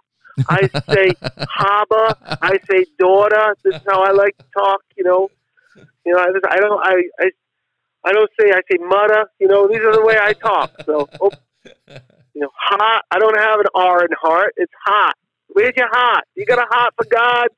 I 0.49 0.61
say 0.93 1.13
haba, 1.61 2.15
I 2.41 2.59
say 2.71 2.87
daughter. 2.99 3.55
This 3.63 3.75
is 3.77 3.83
how 3.87 4.03
I 4.03 4.13
like 4.13 4.37
to 4.39 4.45
talk. 4.57 4.81
You 4.97 5.05
know, 5.05 5.31
you 6.07 6.13
know. 6.15 6.19
I, 6.19 6.27
just- 6.33 6.47
I 6.51 6.57
don't. 6.57 6.81
I, 6.83 7.03
I 7.21 7.31
I 8.05 8.13
don't 8.13 8.31
say. 8.39 8.51
I 8.51 8.61
say 8.71 8.79
mudda. 8.79 9.25
You 9.39 9.49
know, 9.49 9.69
these 9.69 9.81
are 9.81 9.93
the 9.93 10.05
way 10.05 10.17
I 10.21 10.33
talk. 10.35 10.71
So, 10.87 11.09
oh, 11.21 11.31
you 12.35 12.41
know, 12.43 12.51
hot. 12.57 13.03
I 13.11 13.19
don't 13.19 13.39
have 13.39 13.61
an 13.61 13.67
R 13.75 14.05
in 14.05 14.11
heart. 14.21 14.55
It's 14.57 14.73
hot. 14.87 15.15
Where's 15.49 15.75
your 15.77 15.89
heart? 15.91 16.25
You 16.37 16.47
got 16.47 16.59
a 16.59 16.67
heart 16.71 16.95
for 16.97 17.07
God? 17.11 17.49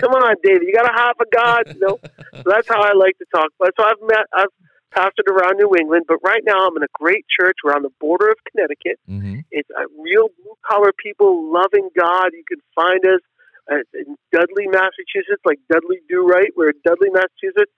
Come 0.00 0.12
on, 0.12 0.36
David. 0.42 0.62
You 0.62 0.72
got 0.72 0.88
a 0.88 0.92
heart 0.92 1.16
for 1.16 1.26
God? 1.32 1.62
You 1.74 1.80
know. 1.80 1.98
So 2.42 2.52
that's 2.56 2.68
how 2.68 2.80
I 2.80 2.92
like 2.96 3.18
to 3.18 3.26
talk. 3.34 3.50
But 3.58 3.72
so 3.78 3.84
I've 3.84 4.00
met. 4.02 4.26
I've 4.32 4.48
pastored 4.94 5.30
around 5.30 5.56
New 5.58 5.70
England, 5.78 6.04
but 6.08 6.18
right 6.24 6.42
now 6.44 6.66
I'm 6.66 6.76
in 6.76 6.82
a 6.82 6.92
great 6.94 7.24
church. 7.28 7.56
We're 7.64 7.74
on 7.74 7.82
the 7.82 7.94
border 8.00 8.28
of 8.28 8.36
Connecticut. 8.50 8.98
hmm 9.06 9.40
It's 9.50 9.68
a 9.70 9.86
real 9.98 10.28
blue 10.40 10.56
collar 10.66 10.92
people 10.92 11.52
loving 11.52 11.88
God. 11.98 12.30
You 12.32 12.44
can 12.48 12.58
find 12.74 13.04
us 13.06 13.20
uh, 13.70 13.82
in 13.94 14.16
Dudley, 14.32 14.66
Massachusetts, 14.66 15.42
like 15.44 15.60
Dudley 15.70 16.00
Do 16.08 16.26
Right. 16.26 16.50
We're 16.56 16.70
in 16.70 16.80
Dudley, 16.84 17.10
Massachusetts. 17.10 17.70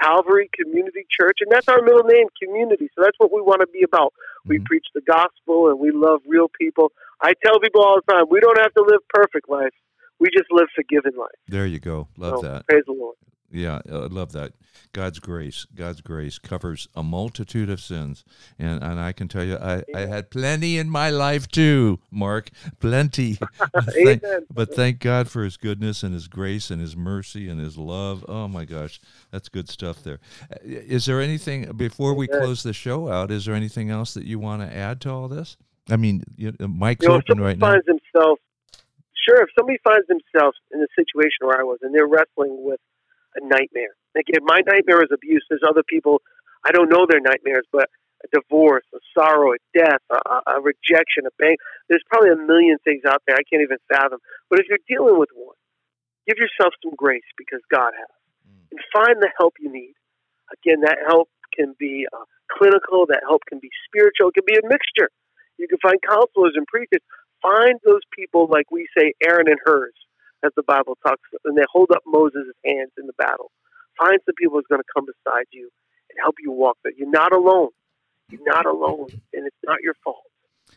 Calvary 0.00 0.50
Community 0.52 1.06
Church, 1.10 1.38
and 1.40 1.50
that's 1.50 1.68
our 1.68 1.82
middle 1.82 2.04
name, 2.04 2.26
Community. 2.42 2.88
So 2.94 3.02
that's 3.02 3.18
what 3.18 3.32
we 3.32 3.40
want 3.40 3.60
to 3.60 3.66
be 3.66 3.82
about. 3.82 4.12
We 4.46 4.58
Mhm. 4.58 4.64
preach 4.64 4.86
the 4.94 5.00
gospel, 5.00 5.68
and 5.68 5.78
we 5.78 5.90
love 5.90 6.22
real 6.26 6.48
people. 6.48 6.92
I 7.20 7.32
tell 7.44 7.60
people 7.60 7.82
all 7.82 8.00
the 8.00 8.12
time, 8.12 8.26
we 8.28 8.40
don't 8.40 8.58
have 8.58 8.74
to 8.74 8.82
live 8.82 9.00
perfect 9.08 9.48
life. 9.48 9.72
We 10.18 10.28
just 10.36 10.50
live 10.50 10.66
forgiven 10.74 11.12
life. 11.18 11.28
There 11.48 11.66
you 11.66 11.78
go. 11.80 12.08
Love 12.16 12.40
So, 12.40 12.48
that. 12.48 12.66
Praise 12.66 12.84
the 12.86 12.92
Lord. 12.92 13.16
Yeah, 13.50 13.80
I 13.88 13.92
love 14.06 14.32
that. 14.32 14.52
God's 14.92 15.20
grace, 15.20 15.66
God's 15.74 16.00
grace 16.00 16.36
covers 16.38 16.88
a 16.96 17.02
multitude 17.04 17.70
of 17.70 17.80
sins, 17.80 18.24
and 18.58 18.82
and 18.82 18.98
I 18.98 19.12
can 19.12 19.28
tell 19.28 19.44
you, 19.44 19.56
I, 19.56 19.84
I 19.94 20.00
had 20.00 20.30
plenty 20.30 20.78
in 20.78 20.90
my 20.90 21.10
life 21.10 21.46
too, 21.46 22.00
Mark, 22.10 22.50
plenty. 22.80 23.38
But 23.38 23.84
thank, 23.94 24.24
Amen. 24.24 24.46
but 24.52 24.74
thank 24.74 24.98
God 24.98 25.28
for 25.28 25.44
His 25.44 25.56
goodness 25.56 26.02
and 26.02 26.12
His 26.12 26.26
grace 26.26 26.70
and 26.72 26.80
His 26.80 26.96
mercy 26.96 27.48
and 27.48 27.60
His 27.60 27.78
love. 27.78 28.24
Oh 28.28 28.48
my 28.48 28.64
gosh, 28.64 29.00
that's 29.30 29.48
good 29.48 29.68
stuff 29.68 30.02
there. 30.02 30.18
Uh, 30.50 30.56
there 31.06 31.20
anything 31.20 31.70
before 31.76 32.14
we 32.14 32.26
Amen. 32.28 32.40
close 32.40 32.62
the 32.64 32.72
show 32.72 33.08
out? 33.08 33.30
Is 33.30 33.44
there 33.44 33.54
anything 33.54 33.90
else 33.90 34.12
that 34.14 34.24
you 34.24 34.40
want 34.40 34.60
to 34.62 34.74
add 34.76 35.00
to 35.02 35.10
all 35.10 35.28
this? 35.28 35.56
I 35.88 35.96
mean, 35.96 36.24
you, 36.36 36.52
uh, 36.58 36.66
mic's 36.66 37.04
You 37.04 37.10
know, 37.10 37.14
open 37.16 37.40
right 37.40 37.56
now. 37.56 37.70
finds 37.70 37.86
themselves, 37.86 38.40
sure, 39.26 39.42
if 39.42 39.50
somebody 39.58 39.78
finds 39.82 40.06
themselves 40.06 40.56
in 40.72 40.80
the 40.80 40.88
situation 40.94 41.42
where 41.42 41.58
I 41.58 41.66
was 41.66 41.78
and 41.82 41.94
they're 41.94 42.06
wrestling 42.06 42.62
with 42.62 42.80
a 43.34 43.42
nightmare, 43.42 43.98
like 44.14 44.26
if 44.28 44.42
my 44.46 44.62
nightmare 44.64 45.02
is 45.02 45.10
abuse, 45.12 45.44
there's 45.50 45.66
other 45.66 45.82
people, 45.82 46.22
I 46.64 46.70
don't 46.70 46.88
know 46.88 47.06
their 47.08 47.20
nightmares, 47.20 47.66
but 47.72 47.90
a 48.24 48.28
divorce, 48.32 48.86
a 48.94 48.98
sorrow, 49.12 49.52
a 49.52 49.60
death, 49.76 50.00
a, 50.10 50.56
a 50.56 50.60
rejection, 50.62 51.26
a 51.26 51.34
bank, 51.38 51.58
there's 51.88 52.02
probably 52.08 52.30
a 52.30 52.40
million 52.40 52.78
things 52.82 53.02
out 53.04 53.22
there 53.26 53.36
I 53.36 53.44
can't 53.44 53.62
even 53.62 53.76
fathom. 53.92 54.18
But 54.48 54.60
if 54.60 54.66
you're 54.70 54.82
dealing 54.88 55.18
with 55.18 55.28
one, 55.34 55.56
give 56.26 56.38
yourself 56.38 56.72
some 56.82 56.94
grace 56.96 57.26
because 57.36 57.60
God 57.70 57.92
has. 57.92 58.14
And 58.72 58.80
find 58.92 59.22
the 59.22 59.30
help 59.38 59.54
you 59.60 59.70
need. 59.70 59.94
Again, 60.52 60.80
that 60.82 60.98
help 61.06 61.28
can 61.54 61.74
be 61.78 62.06
uh, 62.12 62.24
clinical, 62.50 63.06
that 63.06 63.22
help 63.28 63.42
can 63.48 63.58
be 63.58 63.70
spiritual, 63.86 64.30
it 64.30 64.34
can 64.34 64.46
be 64.46 64.58
a 64.58 64.66
mixture. 64.68 65.10
You 65.58 65.68
can 65.68 65.78
find 65.80 65.96
counselors 66.02 66.52
and 66.54 66.66
preachers. 66.66 67.00
Find 67.46 67.78
those 67.84 68.00
people, 68.16 68.48
like 68.50 68.70
we 68.72 68.88
say, 68.96 69.12
Aaron 69.22 69.46
and 69.48 69.58
Hur's, 69.64 69.94
as 70.44 70.50
the 70.56 70.62
Bible 70.64 70.98
talks, 71.06 71.22
and 71.44 71.56
they 71.56 71.62
hold 71.72 71.90
up 71.92 72.02
Moses' 72.06 72.42
hands 72.64 72.90
in 72.98 73.06
the 73.06 73.12
battle. 73.16 73.52
Find 73.98 74.18
some 74.26 74.34
people 74.36 74.56
who's 74.56 74.66
going 74.68 74.82
to 74.82 74.88
come 74.94 75.06
beside 75.06 75.46
you 75.52 75.70
and 76.10 76.18
help 76.20 76.34
you 76.42 76.50
walk 76.50 76.76
there. 76.82 76.92
You're 76.96 77.10
not 77.10 77.32
alone. 77.32 77.68
You're 78.30 78.40
not 78.44 78.66
alone, 78.66 79.06
and 79.32 79.46
it's 79.46 79.56
not 79.64 79.78
your 79.82 79.94
fault. 80.02 80.24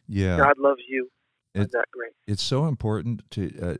Yeah, 0.07 0.37
God 0.37 0.57
loves 0.59 0.81
you. 0.87 1.09
It- 1.55 1.61
and 1.61 1.69
that 1.71 1.85
grace. 1.91 2.13
it's 2.27 2.43
so 2.43 2.67
important 2.67 3.23
to 3.31 3.51
uh, 3.59 3.75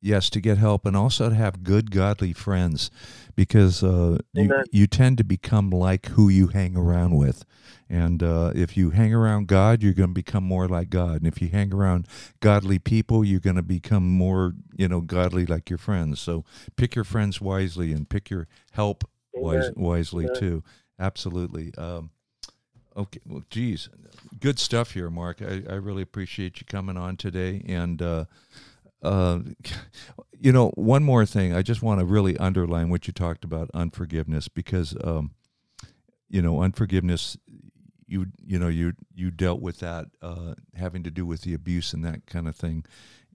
yes 0.00 0.30
to 0.30 0.40
get 0.40 0.58
help 0.58 0.86
and 0.86 0.96
also 0.96 1.28
to 1.28 1.34
have 1.34 1.62
good 1.62 1.90
godly 1.90 2.32
friends 2.32 2.90
because 3.34 3.82
uh, 3.82 4.18
you, 4.32 4.62
you 4.70 4.86
tend 4.86 5.18
to 5.18 5.24
become 5.24 5.70
like 5.70 6.06
who 6.08 6.28
you 6.28 6.48
hang 6.48 6.76
around 6.76 7.16
with 7.16 7.44
and 7.90 8.22
uh, 8.22 8.52
if 8.54 8.76
you 8.76 8.90
hang 8.90 9.12
around 9.12 9.48
god 9.48 9.82
you're 9.82 9.92
going 9.92 10.10
to 10.10 10.14
become 10.14 10.44
more 10.44 10.68
like 10.68 10.90
god 10.90 11.16
and 11.16 11.26
if 11.26 11.42
you 11.42 11.48
hang 11.48 11.72
around 11.72 12.06
godly 12.40 12.78
people 12.78 13.24
you're 13.24 13.40
going 13.40 13.56
to 13.56 13.62
become 13.62 14.08
more 14.08 14.52
you 14.76 14.88
know 14.88 15.00
godly 15.00 15.46
like 15.46 15.68
your 15.68 15.78
friends 15.78 16.20
so 16.20 16.44
pick 16.76 16.94
your 16.94 17.04
friends 17.04 17.40
wisely 17.40 17.92
and 17.92 18.08
pick 18.08 18.30
your 18.30 18.46
help 18.72 19.08
wise, 19.34 19.70
wisely 19.76 20.24
Amen. 20.24 20.40
too 20.40 20.64
absolutely 20.98 21.72
um, 21.76 22.10
Okay, 22.96 23.20
well, 23.28 23.44
geez, 23.48 23.88
good 24.40 24.58
stuff 24.58 24.90
here, 24.90 25.08
Mark. 25.08 25.40
I, 25.40 25.62
I 25.70 25.74
really 25.74 26.02
appreciate 26.02 26.60
you 26.60 26.66
coming 26.66 26.96
on 26.96 27.16
today. 27.16 27.62
And, 27.68 28.02
uh, 28.02 28.24
uh, 29.02 29.40
you 30.40 30.52
know, 30.52 30.70
one 30.70 31.02
more 31.02 31.26
thing, 31.26 31.54
I 31.54 31.62
just 31.62 31.82
want 31.82 32.00
to 32.00 32.06
really 32.06 32.36
underline 32.38 32.90
what 32.90 33.06
you 33.06 33.12
talked 33.12 33.44
about 33.44 33.70
unforgiveness 33.74 34.48
because, 34.48 34.96
um, 35.02 35.32
you 36.28 36.42
know, 36.42 36.62
unforgiveness. 36.62 37.36
You 38.10 38.28
you 38.42 38.58
know 38.58 38.68
you 38.68 38.94
you 39.14 39.30
dealt 39.30 39.60
with 39.60 39.80
that 39.80 40.06
uh, 40.22 40.54
having 40.74 41.02
to 41.02 41.10
do 41.10 41.26
with 41.26 41.42
the 41.42 41.52
abuse 41.52 41.92
and 41.92 42.02
that 42.06 42.24
kind 42.24 42.48
of 42.48 42.56
thing, 42.56 42.86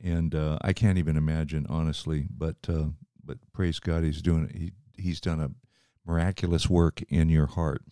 and 0.03 0.33
uh, 0.33 0.57
I 0.63 0.73
can't 0.73 0.97
even 0.97 1.15
imagine 1.15 1.67
honestly. 1.69 2.25
But 2.35 2.55
uh, 2.67 2.85
but 3.23 3.37
praise 3.53 3.79
God, 3.79 4.03
he's 4.03 4.23
doing 4.23 4.49
he 4.51 4.71
he's 4.99 5.21
done 5.21 5.39
a 5.39 5.51
miraculous 6.05 6.69
work 6.69 7.01
in 7.09 7.29
your 7.29 7.45
heart. 7.45 7.83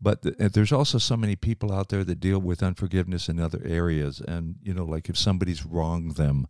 But 0.00 0.22
th- 0.22 0.36
there's 0.52 0.72
also 0.72 0.98
so 0.98 1.16
many 1.16 1.36
people 1.36 1.72
out 1.72 1.88
there 1.90 2.04
that 2.04 2.20
deal 2.20 2.38
with 2.38 2.62
unforgiveness 2.62 3.28
in 3.28 3.38
other 3.38 3.62
areas, 3.64 4.20
and 4.20 4.56
you 4.62 4.74
know, 4.74 4.84
like 4.84 5.08
if 5.08 5.16
somebody's 5.16 5.64
wronged 5.64 6.16
them, 6.16 6.46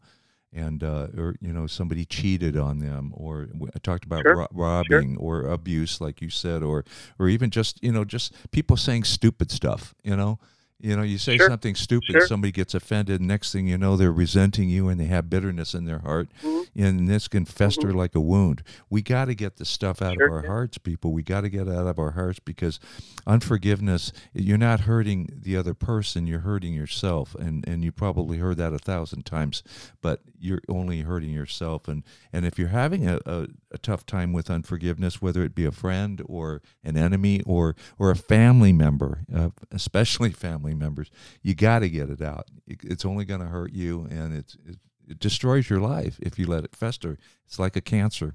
and 0.52 0.82
uh, 0.84 1.08
or 1.16 1.36
you 1.40 1.52
know 1.52 1.66
somebody 1.66 2.04
cheated 2.04 2.56
on 2.56 2.78
them, 2.78 3.12
or 3.14 3.48
I 3.74 3.78
talked 3.78 4.04
about 4.04 4.22
Sure, 4.22 4.36
ro- 4.36 4.48
robbing 4.52 5.16
or 5.16 5.44
abuse, 5.46 6.00
like 6.00 6.20
you 6.20 6.30
said, 6.30 6.62
or 6.62 6.84
or 7.18 7.28
even 7.28 7.50
just 7.50 7.82
you 7.82 7.92
know 7.92 8.04
just 8.04 8.34
people 8.50 8.76
saying 8.76 9.04
stupid 9.04 9.50
stuff. 9.50 9.94
You 10.02 10.16
know, 10.16 10.38
you 10.82 10.96
know, 10.96 11.02
you 11.02 11.16
say 11.16 11.36
Sure, 11.38 11.48
something 11.48 11.74
stupid, 11.76 12.10
sure. 12.10 12.26
somebody 12.26 12.50
gets 12.52 12.74
offended. 12.74 13.20
Next 13.20 13.52
thing 13.52 13.68
you 13.68 13.78
know, 13.78 13.96
they're 13.96 14.12
resenting 14.12 14.68
you, 14.68 14.88
and 14.88 15.00
they 15.00 15.04
have 15.06 15.30
bitterness 15.30 15.74
in 15.74 15.84
their 15.84 16.00
heart, 16.00 16.28
Mhm. 16.42 16.66
and 16.76 17.08
this 17.08 17.28
can 17.28 17.44
fester 17.44 17.92
like 17.92 18.14
a 18.14 18.20
wound. 18.20 18.62
We 18.90 19.00
got 19.00 19.26
to 19.26 19.34
get 19.34 19.56
the 19.56 19.64
stuff 19.64 20.02
out 20.02 20.14
Sure 20.14 20.26
of 20.26 20.32
our 20.32 20.46
hearts, 20.46 20.78
people. 20.78 21.12
We 21.12 21.22
got 21.22 21.42
to 21.42 21.48
get 21.48 21.68
it 21.68 21.74
out 21.74 21.86
of 21.86 21.98
our 21.98 22.10
hearts 22.10 22.40
because 22.40 22.80
unforgiveness, 23.26 24.12
you're 24.34 24.58
not 24.58 24.80
hurting 24.80 25.28
the 25.32 25.56
other 25.56 25.74
person, 25.74 26.26
you're 26.26 26.40
hurting 26.40 26.74
yourself. 26.74 27.34
And, 27.36 27.66
and 27.68 27.84
you 27.84 27.92
probably 27.92 28.38
heard 28.38 28.56
that 28.58 28.72
a 28.72 28.78
thousand 28.78 29.24
times, 29.24 29.62
but 30.00 30.20
you're 30.38 30.60
only 30.68 31.02
hurting 31.02 31.30
yourself. 31.30 31.86
And, 31.88 32.02
and 32.32 32.44
if 32.44 32.58
you're 32.58 32.68
having 32.68 33.08
a, 33.08 33.20
a, 33.24 33.46
a 33.70 33.78
tough 33.78 34.04
time 34.06 34.32
with 34.32 34.50
unforgiveness, 34.50 35.22
whether 35.22 35.44
it 35.44 35.54
be 35.54 35.64
a 35.64 35.70
friend 35.72 36.20
or 36.26 36.62
an 36.82 36.96
enemy 36.96 37.42
or, 37.46 37.76
or 37.98 38.10
a 38.10 38.16
family 38.16 38.72
member, 38.72 39.20
uh, 39.34 39.50
especially 39.70 40.30
family 40.30 40.71
members, 40.74 41.10
you 41.42 41.54
got 41.54 41.80
to 41.80 41.88
get 41.88 42.10
it 42.10 42.22
out. 42.22 42.48
It's 42.66 43.04
only 43.04 43.24
going 43.24 43.40
to 43.40 43.46
hurt 43.46 43.72
you 43.72 44.06
and 44.10 44.34
it's, 44.34 44.56
it, 44.66 44.76
it 45.08 45.18
destroys 45.18 45.68
your 45.68 45.80
life 45.80 46.18
if 46.20 46.38
you 46.38 46.46
let 46.46 46.64
it 46.64 46.76
fester. 46.76 47.18
It's 47.46 47.58
like 47.58 47.76
a 47.76 47.80
cancer. 47.80 48.34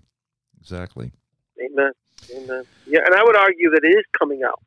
Exactly. 0.60 1.14
Amen. 1.64 1.92
Amen. 2.36 2.64
Yeah, 2.86 3.00
and 3.06 3.16
I 3.16 3.24
would 3.24 3.36
argue 3.36 3.70
that 3.72 3.84
it 3.84 3.96
is 3.96 4.04
coming 4.18 4.42
out, 4.44 4.60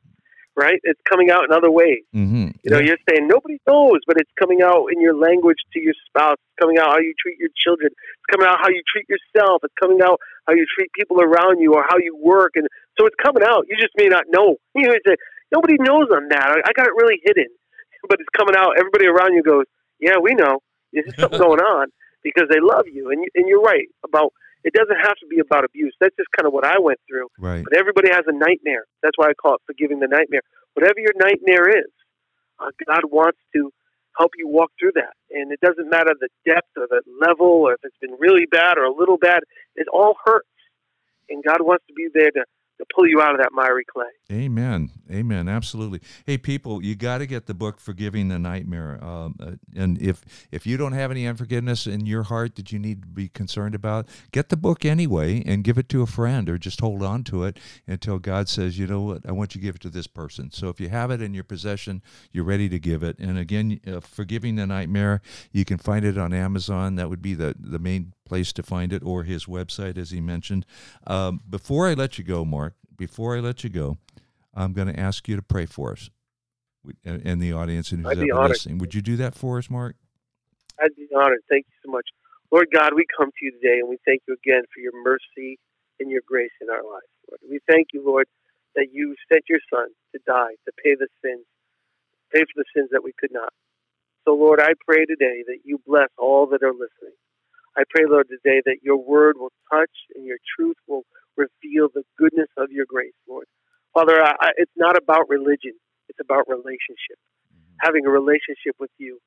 right? 0.57 0.81
It's 0.85 1.01
coming 1.09 1.31
out 1.31 1.45
in 1.45 1.53
other 1.53 1.71
ways. 1.71 2.05
Mm-hmm. 2.15 2.57
You 2.63 2.71
know, 2.71 2.79
you're 2.79 2.99
saying 3.09 3.29
nobody 3.29 3.61
knows, 3.67 4.01
but 4.07 4.17
it's 4.19 4.31
coming 4.39 4.63
out 4.63 4.87
in 4.93 5.01
your 5.01 5.15
language 5.15 5.59
to 5.75 5.81
your 5.81 5.95
spouse. 6.07 6.39
It's 6.39 6.61
coming 6.61 6.79
out 6.79 6.89
how 6.89 6.99
you 6.99 7.13
treat 7.21 7.39
your 7.39 7.51
children. 7.57 7.91
It's 7.93 8.31
coming 8.31 8.47
out 8.47 8.59
how 8.63 8.69
you 8.69 8.83
treat 8.91 9.07
yourself. 9.09 9.63
It's 9.65 9.75
coming 9.81 10.01
out 10.03 10.21
how 10.47 10.55
you 10.55 10.65
treat 10.75 10.93
people 10.93 11.21
around 11.21 11.61
you 11.61 11.75
or 11.75 11.85
how 11.89 11.99
you 11.99 12.17
work. 12.17 12.53
And 12.55 12.67
so 12.99 13.07
it's 13.07 13.17
coming 13.23 13.43
out. 13.45 13.67
You 13.69 13.77
just 13.77 13.93
may 13.97 14.07
not 14.07 14.25
know. 14.31 14.57
You 14.75 14.89
may 14.89 14.99
say, 15.07 15.17
nobody 15.53 15.77
knows 15.79 16.09
on 16.11 16.29
that. 16.31 16.47
I, 16.49 16.71
I 16.71 16.73
got 16.73 16.87
it 16.87 16.95
really 16.97 17.21
hidden. 17.25 17.49
But 18.09 18.21
it's 18.21 18.29
coming 18.37 18.57
out. 18.57 18.79
Everybody 18.79 19.07
around 19.07 19.35
you 19.35 19.43
goes, 19.43 19.65
yeah, 19.99 20.19
we 20.21 20.35
know. 20.35 20.61
There's 20.93 21.15
something 21.19 21.39
going 21.39 21.61
on 21.61 21.89
because 22.23 22.49
they 22.51 22.61
love 22.61 22.87
you. 22.91 23.11
And, 23.11 23.23
you, 23.23 23.29
and 23.35 23.49
you're 23.49 23.63
right 23.63 23.87
about 24.05 24.33
it 24.65 24.75
doesn't 24.75 25.01
have 25.01 25.17
to 25.21 25.27
be 25.27 25.39
about 25.39 25.65
abuse. 25.65 25.95
That's 26.01 26.15
just 26.17 26.29
kind 26.37 26.47
of 26.47 26.53
what 26.53 26.67
I 26.67 26.79
went 26.79 27.01
through. 27.09 27.29
right. 27.39 27.65
But 27.65 27.79
everybody 27.79 28.11
has 28.11 28.25
a 28.27 28.33
nightmare. 28.33 28.85
That's 29.03 29.17
why 29.17 29.31
I 29.31 29.35
call 29.35 29.55
it 29.55 29.63
forgiving 29.67 30.01
the 30.01 30.09
nightmare. 30.09 30.43
Whatever 30.75 31.01
your 31.01 31.17
nightmare 31.17 31.69
is, 31.81 31.91
uh, 32.61 32.71
God 32.87 33.09
wants 33.11 33.39
to 33.55 33.73
help 34.19 34.33
you 34.37 34.49
walk 34.49 34.71
through 34.79 34.93
that. 34.97 35.15
And 35.31 35.53
it 35.53 35.61
doesn't 35.61 35.89
matter 35.89 36.13
the 36.19 36.29
depth 36.45 36.69
or 36.77 36.87
the 36.89 37.01
level 37.21 37.47
or 37.47 37.73
if 37.73 37.81
it's 37.83 37.97
been 38.01 38.17
really 38.19 38.45
bad 38.51 38.77
or 38.77 38.85
a 38.85 38.93
little 38.93 39.17
bad. 39.17 39.41
It 39.77 39.89
all 39.93 40.17
hurts. 40.25 40.47
And 41.29 41.43
God 41.43 41.63
wants 41.63 41.85
to 41.87 41.95
be 41.95 42.09
there 42.13 42.31
to, 42.31 42.41
to 42.41 42.60
pull 42.95 43.07
you 43.07 43.21
out 43.21 43.33
of 43.35 43.39
that 43.39 43.51
miry 43.53 43.85
clay. 43.85 44.05
Amen. 44.33 44.91
Amen. 45.11 45.49
Absolutely. 45.49 46.01
Hey, 46.27 46.39
people, 46.39 46.85
you 46.85 46.95
got 46.95 47.19
to 47.19 47.27
get 47.27 47.47
the 47.47 47.55
book 47.55 47.81
"Forgiving 47.81 48.29
the 48.29 48.39
Nightmare." 48.39 49.03
Um, 49.03 49.37
uh, 49.41 49.53
and 49.75 50.01
if 50.01 50.25
if 50.51 50.67
you 50.67 50.77
don't 50.77 50.93
have 50.93 51.11
any 51.11 51.27
unforgiveness 51.27 51.87
in 51.87 52.07
your 52.07 52.25
heart 52.25 52.57
that 52.57 52.73
you 52.73 52.79
need 52.79 53.03
to 53.03 53.09
be 53.09 53.29
concerned 53.29 53.75
about, 53.75 54.09
get 54.33 54.49
the 54.49 54.57
book 54.57 54.85
anyway 54.85 55.43
and 55.45 55.65
give 55.65 55.79
it 55.79 55.89
to 55.91 56.03
a 56.03 56.07
friend, 56.07 56.49
or 56.49 56.59
just 56.59 56.81
hold 56.81 57.03
on 57.03 57.25
to 57.25 57.45
it 57.45 57.59
until 57.87 58.19
God 58.19 58.49
says, 58.49 58.79
"You 58.79 58.87
know 58.87 59.01
what? 59.01 59.29
I 59.29 59.33
want 59.33 59.55
you 59.55 59.61
to 59.61 59.65
give 59.65 59.77
it 59.77 59.83
to 59.83 59.91
this 59.91 60.07
person." 60.07 60.51
So 60.51 60.69
if 60.69 60.81
you 60.81 60.89
have 60.89 61.11
it 61.11 61.21
in 61.21 61.35
your 61.35 61.45
possession, 61.45 62.03
you're 62.33 62.45
ready 62.45 62.69
to 62.69 62.79
give 62.79 63.03
it. 63.03 63.19
And 63.19 63.39
again, 63.39 63.81
uh, 63.87 64.01
"Forgiving 64.01 64.57
the 64.57 64.67
Nightmare," 64.67 65.21
you 65.53 65.65
can 65.65 65.79
find 65.79 66.05
it 66.05 66.17
on 66.17 66.33
Amazon. 66.33 66.95
That 66.97 67.11
would 67.11 67.23
be 67.23 67.35
the 67.35 67.55
the 67.59 67.79
main 67.79 68.13
place 68.31 68.53
to 68.53 68.63
find 68.63 68.93
it, 68.93 69.03
or 69.03 69.25
his 69.25 69.47
website, 69.47 69.99
as 69.99 70.13
he 70.13 70.21
mentioned. 70.21 70.65
Um, 71.05 71.41
before 71.51 71.89
I 71.89 71.95
let 71.95 72.17
you 72.17 72.23
go, 72.23 72.45
Mark, 72.45 72.75
before 72.97 73.37
I 73.37 73.41
let 73.41 73.65
you 73.65 73.71
go, 73.71 73.99
I'm 74.55 74.73
going 74.73 74.87
to 74.87 74.99
ask 74.99 75.27
you 75.27 75.35
to 75.35 75.43
pray 75.43 75.67
for 75.67 75.91
us 75.93 76.11
and 77.05 77.43
the 77.43 77.53
audience 77.53 77.91
and 77.91 78.07
who's 78.07 78.13
I'd 78.13 78.23
ever 78.23 78.39
honored. 78.39 78.51
listening. 78.51 78.79
Would 78.79 78.95
you 78.95 79.03
do 79.03 79.17
that 79.17 79.35
for 79.35 79.59
us, 79.59 79.69
Mark? 79.69 79.97
I'd 80.79 80.95
be 80.95 81.09
honored. 81.13 81.43
Thank 81.51 81.67
you 81.67 81.77
so 81.85 81.91
much. 81.91 82.07
Lord 82.53 82.69
God, 82.73 82.95
we 82.95 83.05
come 83.19 83.31
to 83.31 83.43
you 83.43 83.51
today 83.51 83.81
and 83.81 83.89
we 83.89 83.99
thank 84.07 84.23
you 84.29 84.35
again 84.35 84.63
for 84.73 84.79
your 84.81 84.95
mercy 85.03 85.59
and 85.99 86.09
your 86.09 86.23
grace 86.25 86.55
in 86.63 86.71
our 86.71 86.83
lives. 86.87 87.11
Lord. 87.29 87.41
We 87.51 87.59
thank 87.69 87.89
you, 87.93 88.03
Lord, 88.07 88.27
that 88.77 88.87
you 88.93 89.17
sent 89.31 89.43
your 89.49 89.61
Son 89.75 89.89
to 90.15 90.21
die, 90.25 90.55
to 90.67 90.73
pay 90.83 90.95
the 90.95 91.09
sins, 91.23 91.45
pay 92.33 92.41
for 92.47 92.63
the 92.63 92.71
sins 92.75 92.91
that 92.93 93.03
we 93.03 93.13
could 93.19 93.33
not. 93.33 93.53
So, 94.25 94.35
Lord, 94.35 94.61
I 94.61 94.73
pray 94.87 95.05
today 95.07 95.43
that 95.47 95.61
you 95.65 95.81
bless 95.87 96.09
all 96.19 96.47
that 96.53 96.63
are 96.63 96.73
listening. 96.73 97.19
I 97.77 97.83
pray, 97.91 98.05
Lord, 98.09 98.29
today 98.29 98.63
that 98.67 98.79
your 98.83 98.97
word 98.97 99.37
will 99.39 99.53
touch 99.71 99.95
and 100.15 100.27
your 100.27 100.39
truth 100.57 100.77
will 100.89 101.05
reveal 101.37 101.89
the 101.93 102.03
goodness 102.19 102.49
of 102.57 102.71
your 102.71 102.87
grace, 102.87 103.15
Lord. 103.29 103.47
Father, 103.95 104.23
I, 104.23 104.33
I, 104.41 104.51
it's 104.57 104.73
not 104.77 104.97
about 104.97 105.29
religion, 105.29 105.75
it's 106.09 106.19
about 106.21 106.49
relationship. 106.49 107.19
Mm-hmm. 107.51 107.77
Having 107.81 108.07
a 108.07 108.11
relationship 108.11 108.75
with 108.79 108.91
you, 108.99 109.19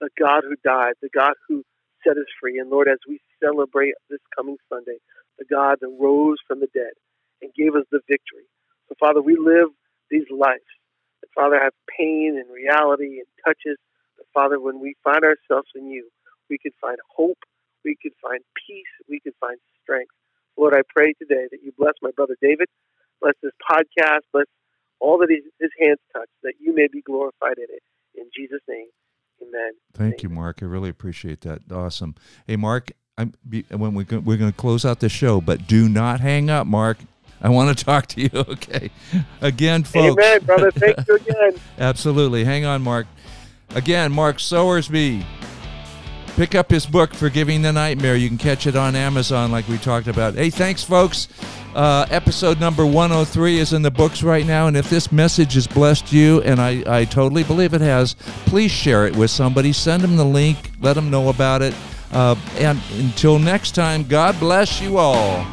the 0.00 0.10
God 0.18 0.42
who 0.42 0.56
died, 0.64 0.94
the 1.00 1.10
God 1.14 1.34
who 1.48 1.62
set 2.06 2.16
us 2.16 2.26
free. 2.40 2.58
And 2.58 2.70
Lord, 2.70 2.88
as 2.88 2.98
we 3.08 3.20
celebrate 3.42 3.94
this 4.10 4.20
coming 4.36 4.56
Sunday, 4.68 4.98
the 5.38 5.44
God 5.44 5.78
that 5.80 5.96
rose 5.98 6.38
from 6.46 6.60
the 6.60 6.68
dead 6.74 6.92
and 7.40 7.54
gave 7.54 7.74
us 7.74 7.86
the 7.90 8.00
victory. 8.08 8.46
So, 8.88 8.94
Father, 8.98 9.22
we 9.22 9.36
live 9.36 9.70
these 10.10 10.26
lives 10.30 10.66
that, 11.22 11.28
Father, 11.34 11.58
have 11.60 11.72
pain 11.98 12.38
and 12.38 12.50
reality 12.52 13.22
and 13.22 13.26
touches. 13.46 13.78
But, 14.16 14.26
Father, 14.34 14.60
when 14.60 14.80
we 14.80 14.94
find 15.02 15.24
ourselves 15.24 15.68
in 15.74 15.86
you, 15.90 16.10
we 16.50 16.58
can 16.58 16.72
find 16.80 16.98
hope, 17.14 17.38
we 17.84 17.96
could 18.00 18.12
find 18.22 18.40
peace, 18.66 18.92
we 19.08 19.20
could 19.20 19.34
find 19.40 19.58
strength. 19.82 20.12
Lord, 20.56 20.74
I 20.74 20.82
pray 20.88 21.14
today 21.14 21.46
that 21.50 21.62
you 21.62 21.72
bless 21.78 21.94
my 22.02 22.10
brother 22.14 22.36
David, 22.40 22.68
bless 23.20 23.34
this 23.42 23.52
podcast, 23.68 24.20
bless 24.32 24.46
all 25.00 25.18
that 25.18 25.30
his, 25.30 25.44
his 25.60 25.70
hands 25.80 25.98
touch, 26.12 26.28
that 26.42 26.54
you 26.60 26.74
may 26.74 26.88
be 26.92 27.02
glorified 27.02 27.58
in 27.58 27.66
it. 27.68 27.82
In 28.14 28.26
Jesus' 28.36 28.60
name, 28.68 28.86
amen. 29.42 29.72
Thank 29.94 30.22
you, 30.22 30.28
Mark. 30.28 30.62
I 30.62 30.66
really 30.66 30.90
appreciate 30.90 31.40
that. 31.42 31.60
Awesome. 31.70 32.14
Hey, 32.46 32.56
Mark, 32.56 32.92
I'm, 33.18 33.32
when 33.70 33.94
we 33.94 34.04
we're 34.04 34.36
going 34.36 34.52
to 34.52 34.56
close 34.56 34.84
out 34.84 35.00
the 35.00 35.08
show, 35.08 35.40
but 35.40 35.66
do 35.66 35.88
not 35.88 36.20
hang 36.20 36.50
up, 36.50 36.66
Mark. 36.66 36.98
I 37.40 37.48
want 37.48 37.76
to 37.76 37.84
talk 37.84 38.06
to 38.08 38.20
you. 38.20 38.30
Okay. 38.52 38.90
Again, 39.40 39.82
folks. 39.84 40.22
Amen, 40.22 40.44
brother. 40.44 40.70
Thank 40.70 41.06
you 41.08 41.14
again. 41.16 41.60
Absolutely. 41.78 42.44
Hang 42.44 42.64
on, 42.64 42.80
Mark. 42.82 43.06
Again, 43.74 44.12
Mark 44.12 44.36
Sowersby. 44.36 45.24
Pick 46.36 46.54
up 46.54 46.70
his 46.70 46.86
book, 46.86 47.12
Forgiving 47.12 47.60
the 47.60 47.72
Nightmare. 47.72 48.16
You 48.16 48.28
can 48.28 48.38
catch 48.38 48.66
it 48.66 48.74
on 48.74 48.96
Amazon, 48.96 49.52
like 49.52 49.68
we 49.68 49.76
talked 49.76 50.06
about. 50.06 50.34
Hey, 50.34 50.48
thanks, 50.48 50.82
folks. 50.82 51.28
Uh, 51.74 52.06
episode 52.10 52.58
number 52.58 52.86
103 52.86 53.58
is 53.58 53.74
in 53.74 53.82
the 53.82 53.90
books 53.90 54.22
right 54.22 54.46
now. 54.46 54.66
And 54.66 54.76
if 54.76 54.88
this 54.88 55.12
message 55.12 55.54
has 55.54 55.66
blessed 55.66 56.10
you, 56.10 56.40
and 56.42 56.58
I, 56.58 56.82
I 56.86 57.04
totally 57.04 57.44
believe 57.44 57.74
it 57.74 57.82
has, 57.82 58.14
please 58.46 58.70
share 58.70 59.06
it 59.06 59.14
with 59.14 59.30
somebody. 59.30 59.72
Send 59.74 60.02
them 60.02 60.16
the 60.16 60.24
link, 60.24 60.70
let 60.80 60.94
them 60.94 61.10
know 61.10 61.28
about 61.28 61.60
it. 61.60 61.74
Uh, 62.12 62.34
and 62.56 62.80
until 62.92 63.38
next 63.38 63.74
time, 63.74 64.04
God 64.04 64.38
bless 64.40 64.80
you 64.80 64.96
all. 64.98 65.46